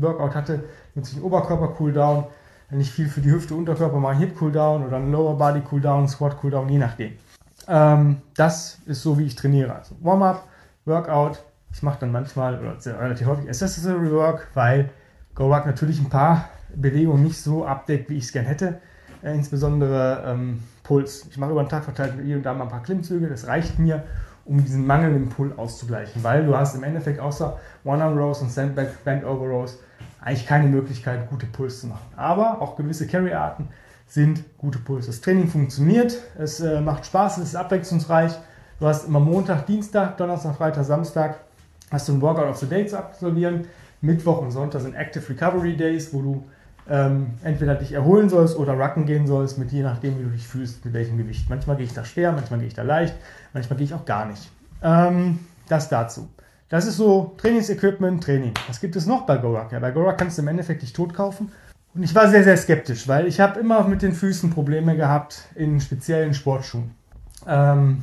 hatte, 0.01 0.65
nutze 0.95 1.13
ich 1.13 1.17
einen 1.17 1.25
Oberkörper 1.25 1.69
Cooldown. 1.69 2.25
Wenn 2.71 2.81
ich 2.81 2.91
viel 2.91 3.09
für 3.09 3.21
die 3.21 3.31
Hüfte, 3.31 3.55
Unterkörper 3.55 3.99
mache, 3.99 4.17
Hip 4.17 4.39
Cooldown 4.39 4.87
oder 4.87 4.97
einen 4.97 5.13
Lower 5.13 5.37
Body 5.37 5.61
Cooldown, 5.61 6.09
Squat 6.09 6.39
Cooldown, 6.39 6.69
je 6.69 6.79
nachdem. 6.79 7.13
Ähm, 7.69 8.23
das 8.35 8.79
ist 8.87 9.03
so, 9.03 9.19
wie 9.19 9.27
ich 9.27 9.35
trainiere. 9.35 9.75
Also 9.75 9.95
Warm-up, 10.01 10.45
Workout. 10.85 11.43
Ich 11.73 11.83
mache 11.83 12.01
dann 12.01 12.13
manchmal 12.13 12.59
oder 12.59 12.77
relativ 13.01 13.27
häufig 13.27 13.49
Accessory 13.49 14.11
Work, 14.11 14.49
weil 14.55 14.91
GoWork 15.35 15.67
natürlich 15.67 15.99
ein 16.01 16.11
paar 16.11 16.49
Bewegung 16.75 17.23
nicht 17.23 17.41
so 17.41 17.65
abdeckt, 17.65 18.11
wie 18.11 18.17
ich 18.17 18.25
es 18.25 18.33
gerne 18.33 18.49
hätte. 18.49 18.81
Äh, 19.23 19.35
insbesondere 19.35 20.25
ähm, 20.27 20.63
Puls. 20.83 21.27
Ich 21.31 21.39
mache 21.39 21.53
über 21.53 21.63
den 21.63 21.69
Tag 21.69 21.85
verteilt 21.85 22.15
hier 22.25 22.37
und 22.37 22.43
da 22.43 22.55
mal 22.55 22.65
ein 22.65 22.71
paar 22.71 22.83
Klimmzüge. 22.83 23.29
Das 23.29 23.47
reicht 23.47 23.79
mir, 23.79 24.05
um 24.45 24.63
diesen 24.63 24.87
Mangel 24.87 25.15
im 25.15 25.29
Pull 25.29 25.53
auszugleichen, 25.57 26.23
weil 26.25 26.45
du 26.45 26.57
hast 26.57 26.75
im 26.75 26.83
Endeffekt 26.83 27.21
außer 27.21 27.59
One-Arm 27.85 28.19
Rows 28.19 28.43
und 28.43 28.51
Sandbag 28.51 28.89
Band 29.05 29.25
Over 29.25 29.47
Rows 29.47 29.79
eigentlich 30.21 30.47
keine 30.47 30.69
Möglichkeit, 30.69 31.29
gute 31.31 31.47
Puls 31.47 31.81
zu 31.81 31.89
machen. 31.89 32.07
Aber 32.17 32.61
auch 32.61 32.77
gewisse 32.77 33.07
Carry-Arten 33.07 33.69
sind 34.07 34.45
gute 34.59 34.79
Puls. 34.79 35.07
Das 35.07 35.21
Training 35.21 35.49
funktioniert, 35.49 36.19
es 36.39 36.61
äh, 36.61 36.81
macht 36.81 37.07
Spaß, 37.07 37.39
es 37.39 37.49
ist 37.49 37.57
abwechslungsreich. 37.57 38.33
Du 38.79 38.87
hast 38.87 39.07
immer 39.07 39.21
Montag, 39.21 39.67
Dienstag, 39.67 40.17
Donnerstag, 40.17 40.57
Freitag, 40.57 40.85
Samstag 40.85 41.41
hast 41.91 42.09
du 42.09 42.15
ein 42.15 42.21
Workout 42.21 42.49
of 42.49 42.57
the 42.57 42.67
Day 42.67 42.87
zu 42.87 42.99
absolvieren. 42.99 43.67
Mittwoch 44.01 44.41
und 44.41 44.51
Sonntag 44.51 44.81
sind 44.81 44.95
Active 44.95 45.29
Recovery 45.29 45.77
Days, 45.77 46.13
wo 46.13 46.23
du 46.23 46.45
ähm, 46.89 47.35
entweder 47.45 47.75
dich 47.75 47.93
erholen 47.93 48.29
sollst 48.29 48.57
oder 48.57 48.75
rucken 48.75 49.07
gehen 49.07 49.27
sollst, 49.27 49.59
mit 49.59 49.71
je 49.71 49.83
nachdem, 49.83 50.19
wie 50.19 50.25
du 50.25 50.31
dich 50.31 50.47
fühlst, 50.47 50.85
mit 50.85 50.95
welchem 50.95 51.17
Gewicht. 51.17 51.49
Manchmal 51.49 51.77
gehe 51.77 51.87
ich 51.87 51.95
da 51.95 52.05
schwer, 52.05 52.33
manchmal 52.33 52.59
gehe 52.59 52.69
ich 52.69 52.75
da 52.75 52.83
leicht, 52.83 53.15
manchmal 53.53 53.77
gehe 53.77 53.87
ich 53.87 53.95
auch 53.95 54.05
gar 54.05 54.27
nicht. 54.27 54.51
Ähm, 54.83 55.39
das 55.69 55.89
dazu. 55.89 56.29
Das 56.69 56.87
ist 56.87 56.97
so 56.97 57.35
Trainingsequipment, 57.37 58.25
Training. 58.25 58.55
Was 58.67 58.81
gibt 58.81 58.97
es 58.97 59.07
noch 59.07 59.27
bei 59.27 59.37
Gorak? 59.37 59.73
Ja, 59.73 59.79
bei 59.79 59.91
Gorak 59.91 60.19
kannst 60.19 60.39
du 60.39 60.43
im 60.43 60.49
Endeffekt 60.49 60.83
dich 60.83 60.93
tot 60.93 61.15
kaufen. 61.15 61.53
Und 61.95 62.03
ich 62.03 62.15
war 62.15 62.29
sehr, 62.29 62.43
sehr 62.43 62.57
skeptisch, 62.57 63.07
weil 63.07 63.27
ich 63.27 63.41
habe 63.41 63.61
immer 63.61 63.87
mit 63.87 64.01
den 64.01 64.15
Füßen 64.15 64.51
Probleme 64.51 64.97
gehabt 64.97 65.43
in 65.55 65.81
speziellen 65.81 66.33
Sportschuhen. 66.33 66.95
Ähm, 67.47 68.03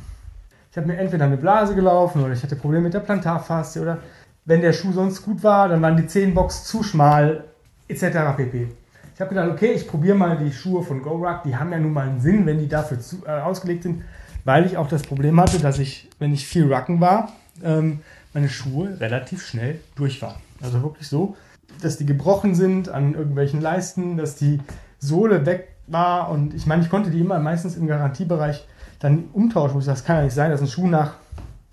ich 0.70 0.76
habe 0.76 0.86
mir 0.86 0.98
entweder 0.98 1.24
eine 1.24 1.36
Blase 1.36 1.74
gelaufen 1.74 2.22
oder 2.22 2.32
ich 2.32 2.42
hatte 2.44 2.54
Probleme 2.54 2.84
mit 2.84 2.94
der 2.94 3.00
Plantarfaszie 3.00 3.82
oder 3.82 3.98
wenn 4.44 4.60
der 4.60 4.72
Schuh 4.72 4.92
sonst 4.92 5.24
gut 5.24 5.42
war, 5.42 5.68
dann 5.68 5.82
waren 5.82 5.96
die 5.96 6.06
Zehenbox 6.06 6.64
zu 6.64 6.84
schmal 6.84 7.44
etc. 7.90 8.36
pp. 8.36 8.68
Ich 9.14 9.20
habe 9.20 9.34
gedacht, 9.34 9.50
okay, 9.50 9.72
ich 9.72 9.86
probiere 9.86 10.16
mal 10.16 10.38
die 10.38 10.52
Schuhe 10.52 10.82
von 10.82 11.02
GoRuck. 11.02 11.42
Die 11.44 11.54
haben 11.54 11.72
ja 11.72 11.78
nun 11.78 11.92
mal 11.92 12.08
einen 12.08 12.20
Sinn, 12.20 12.46
wenn 12.46 12.58
die 12.58 12.68
dafür 12.68 13.00
zu, 13.00 13.18
äh, 13.26 13.30
ausgelegt 13.30 13.82
sind, 13.82 14.02
weil 14.44 14.64
ich 14.64 14.76
auch 14.76 14.88
das 14.88 15.02
Problem 15.02 15.38
hatte, 15.40 15.58
dass 15.58 15.78
ich, 15.78 16.08
wenn 16.18 16.32
ich 16.32 16.46
viel 16.46 16.72
Rucken 16.72 17.00
war, 17.00 17.32
ähm, 17.62 18.00
meine 18.32 18.48
Schuhe 18.48 18.98
relativ 18.98 19.44
schnell 19.44 19.80
durch 19.96 20.22
waren. 20.22 20.40
Also 20.62 20.82
wirklich 20.82 21.08
so, 21.08 21.36
dass 21.82 21.98
die 21.98 22.06
gebrochen 22.06 22.54
sind 22.54 22.88
an 22.88 23.14
irgendwelchen 23.14 23.60
Leisten, 23.60 24.16
dass 24.16 24.36
die 24.36 24.60
Sohle 24.98 25.44
weg 25.46 25.68
war 25.86 26.30
und 26.30 26.54
ich 26.54 26.66
meine, 26.66 26.82
ich 26.82 26.90
konnte 26.90 27.10
die 27.10 27.20
immer 27.20 27.38
meistens 27.40 27.76
im 27.76 27.86
Garantiebereich 27.86 28.66
dann 29.00 29.24
umtauschen. 29.32 29.78
Ich 29.78 29.84
sage, 29.84 29.96
das 29.96 30.04
kann 30.04 30.16
ja 30.16 30.22
nicht 30.24 30.34
sein, 30.34 30.50
dass 30.50 30.60
ein 30.60 30.68
Schuh 30.68 30.86
nach 30.86 31.14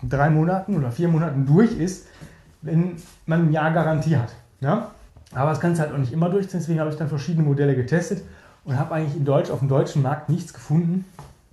drei 0.02 0.30
Monaten 0.30 0.76
oder 0.76 0.90
vier 0.90 1.08
Monaten 1.08 1.46
durch 1.46 1.72
ist, 1.78 2.06
wenn 2.62 2.96
man 3.26 3.48
ein 3.48 3.52
Jahr 3.52 3.72
Garantie 3.72 4.16
hat. 4.16 4.34
Ja? 4.60 4.90
Aber 5.34 5.50
das 5.50 5.60
kannst 5.60 5.78
du 5.78 5.84
halt 5.84 5.94
auch 5.94 5.98
nicht 5.98 6.12
immer 6.12 6.30
durchziehen, 6.30 6.60
deswegen 6.60 6.80
habe 6.80 6.90
ich 6.90 6.96
dann 6.96 7.08
verschiedene 7.08 7.46
Modelle 7.46 7.74
getestet 7.74 8.22
und 8.64 8.78
habe 8.78 8.94
eigentlich 8.94 9.16
in 9.16 9.24
Deutsch, 9.24 9.50
auf 9.50 9.58
dem 9.58 9.68
deutschen 9.68 10.02
Markt 10.02 10.28
nichts 10.28 10.52
gefunden, 10.52 11.04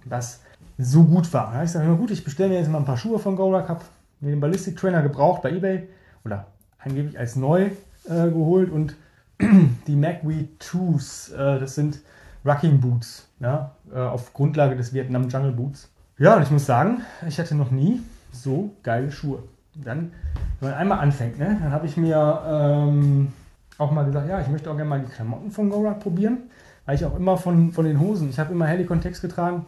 was 0.05 0.41
so 0.77 1.03
gut 1.03 1.31
war. 1.33 1.53
Ich 1.55 1.71
gesagt, 1.71 1.85
na 1.87 1.93
gut, 1.93 2.11
ich 2.11 2.23
bestelle 2.23 2.49
mir 2.49 2.59
jetzt 2.59 2.69
mal 2.69 2.79
ein 2.79 2.85
paar 2.85 2.97
Schuhe 2.97 3.19
von 3.19 3.35
Gorak, 3.35 3.69
habe 3.69 3.81
mir 4.21 4.31
den 4.31 4.39
Ballistic 4.39 4.77
Trainer 4.77 5.01
gebraucht 5.01 5.41
bei 5.41 5.51
Ebay 5.51 5.87
oder 6.23 6.47
angeblich 6.79 7.17
als 7.17 7.35
neu 7.35 7.69
äh, 8.05 8.29
geholt 8.29 8.71
und 8.71 8.95
die 9.87 9.95
MacWee 9.95 10.47
2s, 10.59 11.33
äh, 11.33 11.59
das 11.59 11.75
sind 11.75 11.99
Rucking 12.45 12.79
Boots, 12.79 13.27
ja, 13.39 13.71
äh, 13.93 13.99
auf 13.99 14.33
Grundlage 14.33 14.75
des 14.75 14.93
Vietnam 14.93 15.27
Jungle 15.29 15.51
Boots. 15.51 15.89
Ja, 16.17 16.35
und 16.35 16.43
ich 16.43 16.51
muss 16.51 16.65
sagen, 16.65 17.01
ich 17.27 17.39
hatte 17.39 17.55
noch 17.55 17.71
nie 17.71 18.01
so 18.31 18.71
geile 18.83 19.11
Schuhe. 19.11 19.39
Dann, 19.73 20.13
wenn 20.59 20.69
man 20.69 20.79
einmal 20.79 20.99
anfängt, 20.99 21.37
ne, 21.39 21.57
dann 21.61 21.71
habe 21.71 21.85
ich 21.85 21.97
mir 21.97 22.41
ähm, 22.47 23.33
auch 23.77 23.91
mal 23.91 24.05
gesagt, 24.05 24.29
ja, 24.29 24.39
ich 24.39 24.47
möchte 24.47 24.69
auch 24.69 24.75
gerne 24.75 24.89
mal 24.89 24.99
die 24.99 25.11
Klamotten 25.11 25.51
von 25.51 25.69
Gorak 25.69 25.99
probieren, 25.99 26.43
weil 26.85 26.95
ich 26.95 27.05
auch 27.05 27.15
immer 27.17 27.37
von, 27.37 27.71
von 27.71 27.85
den 27.85 27.99
Hosen, 27.99 28.29
ich 28.29 28.39
habe 28.39 28.53
immer 28.53 28.65
Helikon 28.67 29.01
Text 29.01 29.21
getragen, 29.21 29.65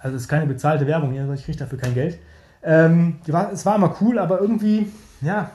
also 0.00 0.16
es 0.16 0.22
ist 0.22 0.28
keine 0.28 0.46
bezahlte 0.46 0.86
Werbung 0.86 1.12
hier, 1.12 1.30
ich 1.32 1.44
kriege 1.44 1.58
dafür 1.58 1.78
kein 1.78 1.94
Geld. 1.94 2.18
Ähm, 2.62 3.16
war, 3.26 3.52
es 3.52 3.64
war 3.64 3.76
immer 3.76 3.94
cool, 4.00 4.18
aber 4.18 4.40
irgendwie, 4.40 4.90
ja, 5.20 5.50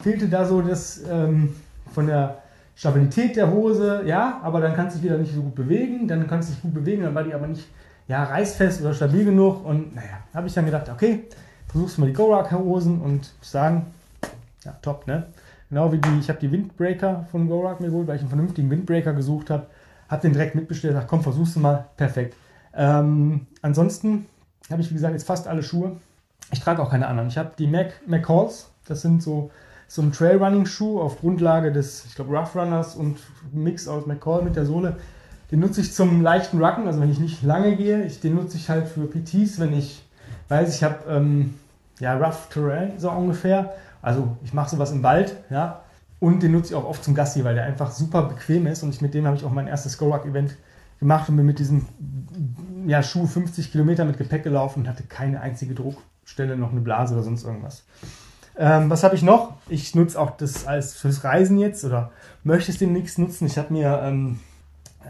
fehlte 0.00 0.28
da 0.28 0.44
so 0.44 0.60
das 0.60 1.02
ähm, 1.10 1.54
von 1.92 2.06
der 2.06 2.38
Stabilität 2.74 3.36
der 3.36 3.50
Hose, 3.50 4.02
ja, 4.04 4.40
aber 4.42 4.60
dann 4.60 4.74
kannst 4.74 4.96
du 4.96 5.00
dich 5.00 5.10
wieder 5.10 5.18
nicht 5.18 5.34
so 5.34 5.42
gut 5.42 5.54
bewegen, 5.54 6.06
dann 6.06 6.26
kannst 6.26 6.50
du 6.50 6.54
dich 6.54 6.62
gut 6.62 6.74
bewegen, 6.74 7.02
dann 7.02 7.14
war 7.14 7.24
die 7.24 7.32
aber 7.32 7.46
nicht 7.46 7.66
ja, 8.06 8.24
reißfest 8.24 8.82
oder 8.82 8.94
stabil 8.94 9.24
genug 9.24 9.64
und 9.64 9.94
naja, 9.94 10.18
habe 10.34 10.46
ich 10.46 10.54
dann 10.54 10.66
gedacht, 10.66 10.88
okay, 10.90 11.24
versuchst 11.68 11.96
du 11.96 12.02
mal 12.02 12.06
die 12.08 12.12
Gorak-Hosen 12.12 13.00
und 13.00 13.32
sagen, 13.40 13.86
ja, 14.64 14.76
top, 14.82 15.06
ne? 15.06 15.26
Genau 15.68 15.90
wie 15.92 15.98
die, 15.98 16.18
ich 16.20 16.28
habe 16.28 16.38
die 16.38 16.50
Windbreaker 16.52 17.26
von 17.30 17.48
Gorak 17.48 17.80
mir 17.80 17.88
geholt, 17.88 18.06
weil 18.06 18.16
ich 18.16 18.22
einen 18.22 18.30
vernünftigen 18.30 18.70
Windbreaker 18.70 19.12
gesucht 19.12 19.50
habe, 19.50 19.66
habe 20.08 20.22
den 20.22 20.32
direkt 20.32 20.54
mitbestellt, 20.54 20.94
gesagt, 20.94 21.08
komm, 21.08 21.22
versuchst 21.22 21.56
du 21.56 21.60
mal, 21.60 21.86
perfekt. 21.96 22.36
Ähm, 22.74 23.46
ansonsten 23.62 24.26
habe 24.70 24.82
ich, 24.82 24.90
wie 24.90 24.94
gesagt, 24.94 25.14
jetzt 25.14 25.26
fast 25.26 25.48
alle 25.48 25.62
Schuhe. 25.62 25.96
Ich 26.52 26.60
trage 26.60 26.82
auch 26.82 26.90
keine 26.90 27.08
anderen. 27.08 27.28
Ich 27.28 27.38
habe 27.38 27.52
die 27.58 27.66
Mac, 27.66 27.94
McCalls, 28.06 28.70
das 28.86 29.02
sind 29.02 29.22
so, 29.22 29.50
so 29.88 30.02
ein 30.02 30.12
Trailrunning-Schuh 30.12 31.00
auf 31.00 31.20
Grundlage 31.20 31.72
des, 31.72 32.04
ich 32.06 32.14
glaube, 32.14 32.36
Rough 32.36 32.54
Runners 32.54 32.94
und 32.94 33.18
Mix 33.52 33.88
aus 33.88 34.06
McCall 34.06 34.42
mit 34.42 34.54
der 34.54 34.66
Sohle. 34.66 34.96
Den 35.50 35.60
nutze 35.60 35.80
ich 35.80 35.92
zum 35.92 36.22
leichten 36.22 36.62
Rucken, 36.62 36.86
also 36.86 37.00
wenn 37.00 37.10
ich 37.10 37.20
nicht 37.20 37.42
lange 37.42 37.76
gehe. 37.76 38.04
Ich, 38.04 38.20
den 38.20 38.34
nutze 38.34 38.56
ich 38.56 38.68
halt 38.68 38.88
für 38.88 39.06
PTs, 39.06 39.58
wenn 39.60 39.72
ich 39.72 40.04
weiß, 40.48 40.74
ich 40.74 40.82
habe 40.82 40.98
ähm, 41.08 41.54
ja, 42.00 42.16
Rough 42.16 42.48
Terrain 42.50 42.92
so 42.98 43.10
ungefähr. 43.10 43.74
Also 44.06 44.36
ich 44.44 44.54
mache 44.54 44.70
sowas 44.70 44.92
im 44.92 45.02
Wald, 45.02 45.34
ja. 45.50 45.80
Und 46.20 46.40
den 46.40 46.52
nutze 46.52 46.68
ich 46.68 46.74
auch 46.76 46.84
oft 46.84 47.02
zum 47.02 47.16
Gassi, 47.16 47.42
weil 47.42 47.56
der 47.56 47.64
einfach 47.64 47.90
super 47.90 48.22
bequem 48.22 48.68
ist. 48.68 48.84
Und 48.84 48.90
ich, 48.90 49.00
mit 49.00 49.14
dem 49.14 49.26
habe 49.26 49.36
ich 49.36 49.44
auch 49.44 49.50
mein 49.50 49.66
erstes 49.66 49.98
Go-Ruck-Event 49.98 50.56
gemacht 51.00 51.28
und 51.28 51.36
bin 51.36 51.44
mit 51.44 51.58
diesem 51.58 51.86
ja, 52.86 53.02
Schuh 53.02 53.26
50 53.26 53.72
Kilometer 53.72 54.04
mit 54.04 54.16
Gepäck 54.16 54.44
gelaufen 54.44 54.82
und 54.82 54.88
hatte 54.88 55.02
keine 55.02 55.40
einzige 55.40 55.74
Druckstelle, 55.74 56.56
noch 56.56 56.70
eine 56.70 56.82
Blase 56.82 57.14
oder 57.14 57.24
sonst 57.24 57.42
irgendwas. 57.42 57.82
Ähm, 58.56 58.88
was 58.88 59.02
habe 59.02 59.16
ich 59.16 59.22
noch? 59.22 59.54
Ich 59.68 59.96
nutze 59.96 60.20
auch 60.20 60.36
das 60.36 60.68
als 60.68 60.94
fürs 60.94 61.24
Reisen 61.24 61.58
jetzt 61.58 61.84
oder 61.84 62.12
möchte 62.44 62.70
es 62.70 62.78
demnächst 62.78 63.18
nutzen. 63.18 63.46
Ich 63.46 63.58
habe 63.58 63.72
mir 63.72 64.02
ähm, 64.04 64.38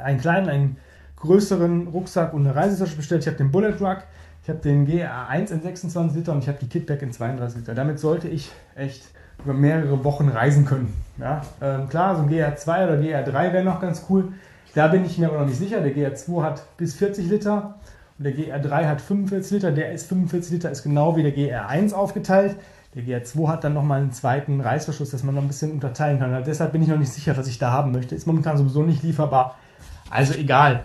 einen 0.02 0.18
kleinen, 0.18 0.48
einen 0.48 0.76
größeren 1.16 1.88
Rucksack 1.88 2.32
und 2.32 2.46
eine 2.46 2.56
Reisetasche 2.56 2.96
bestellt. 2.96 3.20
Ich 3.20 3.28
habe 3.28 3.36
den 3.36 3.52
Bullet 3.52 3.72
Truck, 3.72 4.04
ich 4.46 4.50
habe 4.50 4.60
den 4.60 4.86
GR1 4.86 5.50
in 5.50 5.60
26 5.60 6.18
Liter 6.18 6.30
und 6.30 6.38
ich 6.38 6.46
habe 6.46 6.58
die 6.60 6.68
Kitback 6.68 7.02
in 7.02 7.10
32 7.10 7.58
Liter. 7.58 7.74
Damit 7.74 7.98
sollte 7.98 8.28
ich 8.28 8.52
echt 8.76 9.02
über 9.42 9.54
mehrere 9.54 10.04
Wochen 10.04 10.28
reisen 10.28 10.64
können. 10.64 10.94
Ja, 11.18 11.42
ähm, 11.60 11.88
klar, 11.88 12.14
so 12.14 12.22
ein 12.22 12.30
GR2 12.30 12.84
oder 12.84 12.94
GR3 12.94 13.52
wäre 13.52 13.64
noch 13.64 13.80
ganz 13.80 14.06
cool. 14.08 14.28
Da 14.72 14.86
bin 14.86 15.04
ich 15.04 15.18
mir 15.18 15.30
aber 15.30 15.40
noch 15.40 15.46
nicht 15.46 15.58
sicher. 15.58 15.80
Der 15.80 15.92
GR2 15.92 16.44
hat 16.44 16.62
bis 16.76 16.94
40 16.94 17.28
Liter 17.28 17.74
und 18.18 18.24
der 18.24 18.34
GR3 18.36 18.86
hat 18.86 19.00
45 19.00 19.50
Liter. 19.50 19.72
Der 19.72 19.90
ist 19.90 20.06
45 20.06 20.52
Liter, 20.52 20.70
ist 20.70 20.84
genau 20.84 21.16
wie 21.16 21.24
der 21.24 21.34
GR1 21.34 21.92
aufgeteilt. 21.92 22.54
Der 22.94 23.02
GR2 23.02 23.48
hat 23.48 23.64
dann 23.64 23.74
nochmal 23.74 24.00
einen 24.00 24.12
zweiten 24.12 24.60
Reißverschluss, 24.60 25.10
dass 25.10 25.24
man 25.24 25.34
noch 25.34 25.42
ein 25.42 25.48
bisschen 25.48 25.72
unterteilen 25.72 26.20
kann. 26.20 26.32
Also 26.32 26.48
deshalb 26.48 26.70
bin 26.70 26.82
ich 26.82 26.88
noch 26.88 27.00
nicht 27.00 27.12
sicher, 27.12 27.36
was 27.36 27.48
ich 27.48 27.58
da 27.58 27.72
haben 27.72 27.90
möchte. 27.90 28.14
Ist 28.14 28.28
momentan 28.28 28.56
sowieso 28.56 28.84
nicht 28.84 29.02
lieferbar. 29.02 29.56
Also 30.08 30.34
egal. 30.34 30.84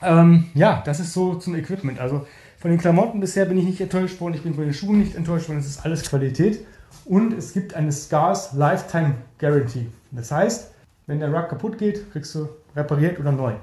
Ähm, 0.00 0.46
ja, 0.54 0.82
das 0.86 1.00
ist 1.00 1.12
so 1.12 1.34
zum 1.34 1.54
Equipment. 1.54 2.00
Also 2.00 2.24
von 2.58 2.70
den 2.70 2.78
Klamotten 2.78 3.20
bisher 3.20 3.44
bin 3.44 3.56
ich 3.56 3.64
nicht 3.64 3.80
enttäuscht 3.80 4.20
worden. 4.20 4.34
Ich 4.34 4.42
bin 4.42 4.54
von 4.54 4.64
den 4.64 4.74
Schuhen 4.74 4.98
nicht 4.98 5.14
enttäuscht 5.14 5.48
worden. 5.48 5.60
Es 5.60 5.66
ist 5.66 5.84
alles 5.84 6.02
Qualität. 6.02 6.66
Und 7.04 7.32
es 7.32 7.52
gibt 7.52 7.74
eine 7.74 7.92
Scars 7.92 8.52
Lifetime 8.52 9.14
Guarantee. 9.38 9.86
Das 10.10 10.32
heißt, 10.32 10.72
wenn 11.06 11.20
der 11.20 11.32
Rug 11.32 11.48
kaputt 11.48 11.78
geht, 11.78 12.10
kriegst 12.12 12.34
du 12.34 12.48
repariert 12.74 13.18
oder 13.20 13.32
neu. 13.32 13.54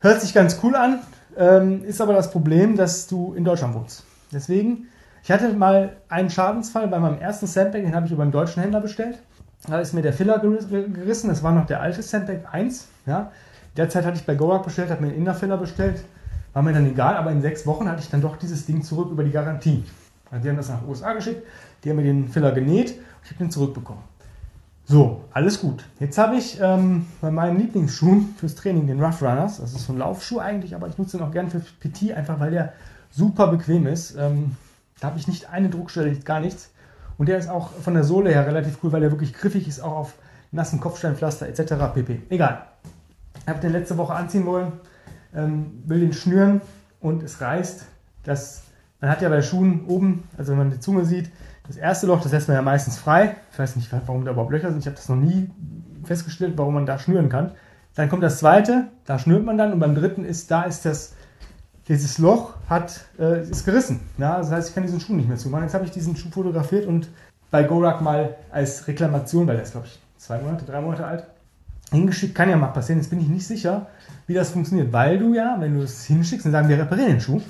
Hört 0.00 0.20
sich 0.20 0.34
ganz 0.34 0.58
cool 0.62 0.74
an, 0.74 1.00
ähm, 1.36 1.84
ist 1.84 2.00
aber 2.00 2.12
das 2.12 2.30
Problem, 2.30 2.76
dass 2.76 3.06
du 3.06 3.34
in 3.34 3.44
Deutschland 3.44 3.74
wohnst. 3.74 4.04
Deswegen, 4.32 4.88
ich 5.22 5.30
hatte 5.30 5.52
mal 5.54 5.96
einen 6.08 6.30
Schadensfall 6.30 6.88
bei 6.88 6.98
meinem 6.98 7.18
ersten 7.18 7.46
Sandbag, 7.46 7.80
den 7.80 7.94
habe 7.94 8.06
ich 8.06 8.12
über 8.12 8.22
einen 8.22 8.32
deutschen 8.32 8.62
Händler 8.62 8.80
bestellt. 8.80 9.18
Da 9.66 9.80
ist 9.80 9.92
mir 9.92 10.02
der 10.02 10.12
Filler 10.12 10.38
gerissen, 10.38 11.28
das 11.28 11.42
war 11.42 11.52
noch 11.52 11.66
der 11.66 11.80
alte 11.80 12.02
Sandbag 12.02 12.52
1. 12.52 12.88
Ja. 13.06 13.32
Derzeit 13.76 14.04
hatte 14.04 14.18
ich 14.18 14.26
bei 14.26 14.34
Gorak 14.34 14.64
bestellt, 14.64 14.90
habe 14.90 15.02
mir 15.02 15.08
einen 15.08 15.18
Innerfiller 15.18 15.56
bestellt. 15.56 16.04
War 16.52 16.62
mir 16.62 16.72
dann 16.72 16.86
egal, 16.86 17.16
aber 17.16 17.30
in 17.30 17.42
sechs 17.42 17.66
Wochen 17.66 17.88
hatte 17.88 18.00
ich 18.00 18.10
dann 18.10 18.20
doch 18.20 18.36
dieses 18.36 18.66
Ding 18.66 18.82
zurück 18.82 19.10
über 19.10 19.24
die 19.24 19.30
Garantie. 19.30 19.84
Also 20.30 20.42
die 20.42 20.48
haben 20.48 20.56
das 20.56 20.68
nach 20.68 20.86
USA 20.86 21.12
geschickt, 21.12 21.42
die 21.82 21.90
haben 21.90 21.96
mir 21.96 22.02
den 22.02 22.28
Filler 22.28 22.52
genäht 22.52 22.90
und 22.90 23.24
ich 23.24 23.30
habe 23.30 23.44
den 23.44 23.50
zurückbekommen. 23.50 24.02
So, 24.84 25.24
alles 25.32 25.60
gut. 25.60 25.84
Jetzt 26.00 26.16
habe 26.16 26.36
ich 26.36 26.58
ähm, 26.62 27.06
bei 27.20 27.30
meinen 27.30 27.58
Lieblingsschuhen 27.58 28.34
fürs 28.38 28.54
Training 28.54 28.86
den 28.86 29.02
Rough 29.02 29.20
Runners. 29.20 29.58
Das 29.58 29.74
ist 29.74 29.84
so 29.84 29.92
ein 29.92 29.98
Laufschuh 29.98 30.38
eigentlich, 30.38 30.74
aber 30.74 30.88
ich 30.88 30.96
nutze 30.96 31.18
den 31.18 31.26
auch 31.26 31.30
gerne 31.30 31.50
für 31.50 31.60
PT, 31.60 32.12
einfach 32.12 32.40
weil 32.40 32.52
der 32.52 32.72
super 33.10 33.48
bequem 33.48 33.86
ist. 33.86 34.16
Ähm, 34.16 34.56
da 34.98 35.08
habe 35.08 35.18
ich 35.18 35.28
nicht 35.28 35.50
eine 35.50 35.68
Druckstelle, 35.68 36.16
gar 36.20 36.40
nichts. 36.40 36.70
Und 37.18 37.28
der 37.28 37.36
ist 37.36 37.50
auch 37.50 37.72
von 37.72 37.94
der 37.94 38.04
Sohle 38.04 38.30
her 38.30 38.46
relativ 38.46 38.78
cool, 38.82 38.90
weil 38.92 39.02
der 39.02 39.10
wirklich 39.10 39.34
griffig 39.34 39.68
ist, 39.68 39.80
auch 39.80 39.96
auf 39.96 40.14
nassen 40.52 40.80
Kopfsteinpflaster 40.80 41.48
etc. 41.48 41.74
pp. 41.92 42.22
Egal. 42.30 42.62
Ich 43.42 43.46
habe 43.46 43.60
den 43.60 43.72
letzte 43.72 43.98
Woche 43.98 44.14
anziehen 44.14 44.46
wollen, 44.46 44.72
ähm, 45.34 45.82
will 45.86 46.00
den 46.00 46.12
schnüren 46.12 46.60
und 47.00 47.22
es 47.22 47.40
reißt. 47.40 47.84
Das, 48.24 48.62
man 49.00 49.10
hat 49.10 49.22
ja 49.22 49.28
bei 49.28 49.42
Schuhen 49.42 49.86
oben, 49.86 50.28
also 50.36 50.52
wenn 50.52 50.58
man 50.58 50.70
die 50.70 50.80
Zunge 50.80 51.04
sieht, 51.04 51.30
das 51.66 51.76
erste 51.76 52.06
Loch, 52.06 52.22
das 52.22 52.32
lässt 52.32 52.48
man 52.48 52.56
ja 52.56 52.62
meistens 52.62 52.96
frei. 52.98 53.36
Ich 53.52 53.58
weiß 53.58 53.76
nicht, 53.76 53.92
warum 53.92 54.24
da 54.24 54.32
überhaupt 54.32 54.52
Löcher 54.52 54.70
sind. 54.70 54.80
Ich 54.80 54.86
habe 54.86 54.96
das 54.96 55.08
noch 55.08 55.16
nie 55.16 55.50
festgestellt, 56.04 56.54
warum 56.56 56.74
man 56.74 56.86
da 56.86 56.98
schnüren 56.98 57.28
kann. 57.28 57.52
Dann 57.94 58.08
kommt 58.08 58.22
das 58.22 58.38
zweite, 58.38 58.88
da 59.04 59.18
schnürt 59.18 59.44
man 59.44 59.58
dann 59.58 59.72
und 59.72 59.80
beim 59.80 59.94
dritten 59.94 60.24
ist, 60.24 60.50
da 60.50 60.62
ist 60.62 60.84
das, 60.84 61.14
dieses 61.88 62.18
Loch 62.18 62.54
hat, 62.68 63.00
äh, 63.18 63.42
ist 63.42 63.64
gerissen. 63.64 64.00
Ja, 64.16 64.38
das 64.38 64.50
heißt, 64.50 64.68
ich 64.68 64.74
kann 64.74 64.84
diesen 64.84 65.00
Schuh 65.00 65.14
nicht 65.14 65.28
mehr 65.28 65.36
zumachen. 65.36 65.64
Jetzt 65.64 65.74
habe 65.74 65.84
ich 65.84 65.90
diesen 65.90 66.16
Schuh 66.16 66.30
fotografiert 66.30 66.86
und 66.86 67.08
bei 67.50 67.64
Gorak 67.64 68.00
mal 68.00 68.36
als 68.50 68.86
Reklamation, 68.86 69.46
weil 69.46 69.56
der 69.56 69.64
ist, 69.64 69.72
glaube 69.72 69.86
ich, 69.86 69.98
zwei 70.16 70.38
Monate, 70.38 70.64
drei 70.64 70.80
Monate 70.80 71.06
alt, 71.06 71.26
hingeschickt. 71.90 72.34
Kann 72.34 72.50
ja 72.50 72.56
mal 72.56 72.68
passieren. 72.68 73.00
Jetzt 73.00 73.10
bin 73.10 73.20
ich 73.20 73.28
nicht 73.28 73.46
sicher, 73.46 73.86
wie 74.26 74.34
das 74.34 74.50
funktioniert, 74.50 74.92
weil 74.92 75.18
du 75.18 75.34
ja, 75.34 75.56
wenn 75.58 75.74
du 75.74 75.82
es 75.82 76.04
hinschickst 76.04 76.46
und 76.46 76.52
sagen, 76.52 76.68
wir 76.68 76.78
reparieren 76.78 77.12
den 77.12 77.20
Schuh, 77.20 77.40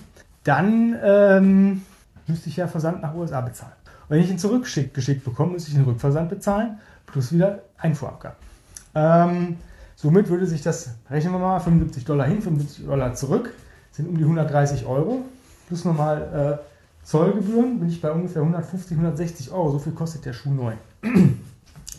dann 0.44 0.96
ähm, 1.02 1.82
müsste 2.26 2.48
ich 2.48 2.56
ja 2.56 2.66
Versand 2.66 3.02
nach 3.02 3.14
USA 3.14 3.40
bezahlen. 3.40 3.72
Wenn 4.08 4.20
ich 4.20 4.30
ihn 4.30 4.38
zurückgeschickt 4.38 5.24
bekomme, 5.24 5.52
muss 5.52 5.68
ich 5.68 5.74
den 5.74 5.84
Rückversand 5.84 6.30
bezahlen, 6.30 6.78
plus 7.06 7.32
wieder 7.32 7.62
Einfuhrabgaben. 7.76 8.38
Ähm, 8.94 9.56
somit 9.96 10.28
würde 10.28 10.46
sich 10.46 10.62
das, 10.62 10.94
rechnen 11.10 11.32
wir 11.32 11.38
mal, 11.38 11.60
75 11.60 12.04
Dollar 12.04 12.26
hin, 12.26 12.40
75 12.40 12.86
Dollar 12.86 13.14
zurück, 13.14 13.52
sind 13.92 14.08
um 14.08 14.16
die 14.16 14.24
130 14.24 14.86
Euro, 14.86 15.24
plus 15.66 15.84
nochmal 15.84 16.60
äh, 16.62 17.04
Zollgebühren, 17.04 17.78
bin 17.78 17.88
ich 17.88 18.00
bei 18.00 18.10
ungefähr 18.10 18.42
150, 18.42 18.92
160 18.92 19.50
Euro. 19.50 19.72
So 19.72 19.78
viel 19.78 19.92
kostet 19.92 20.24
der 20.24 20.32
Schuh 20.32 20.50
neu. 20.50 20.74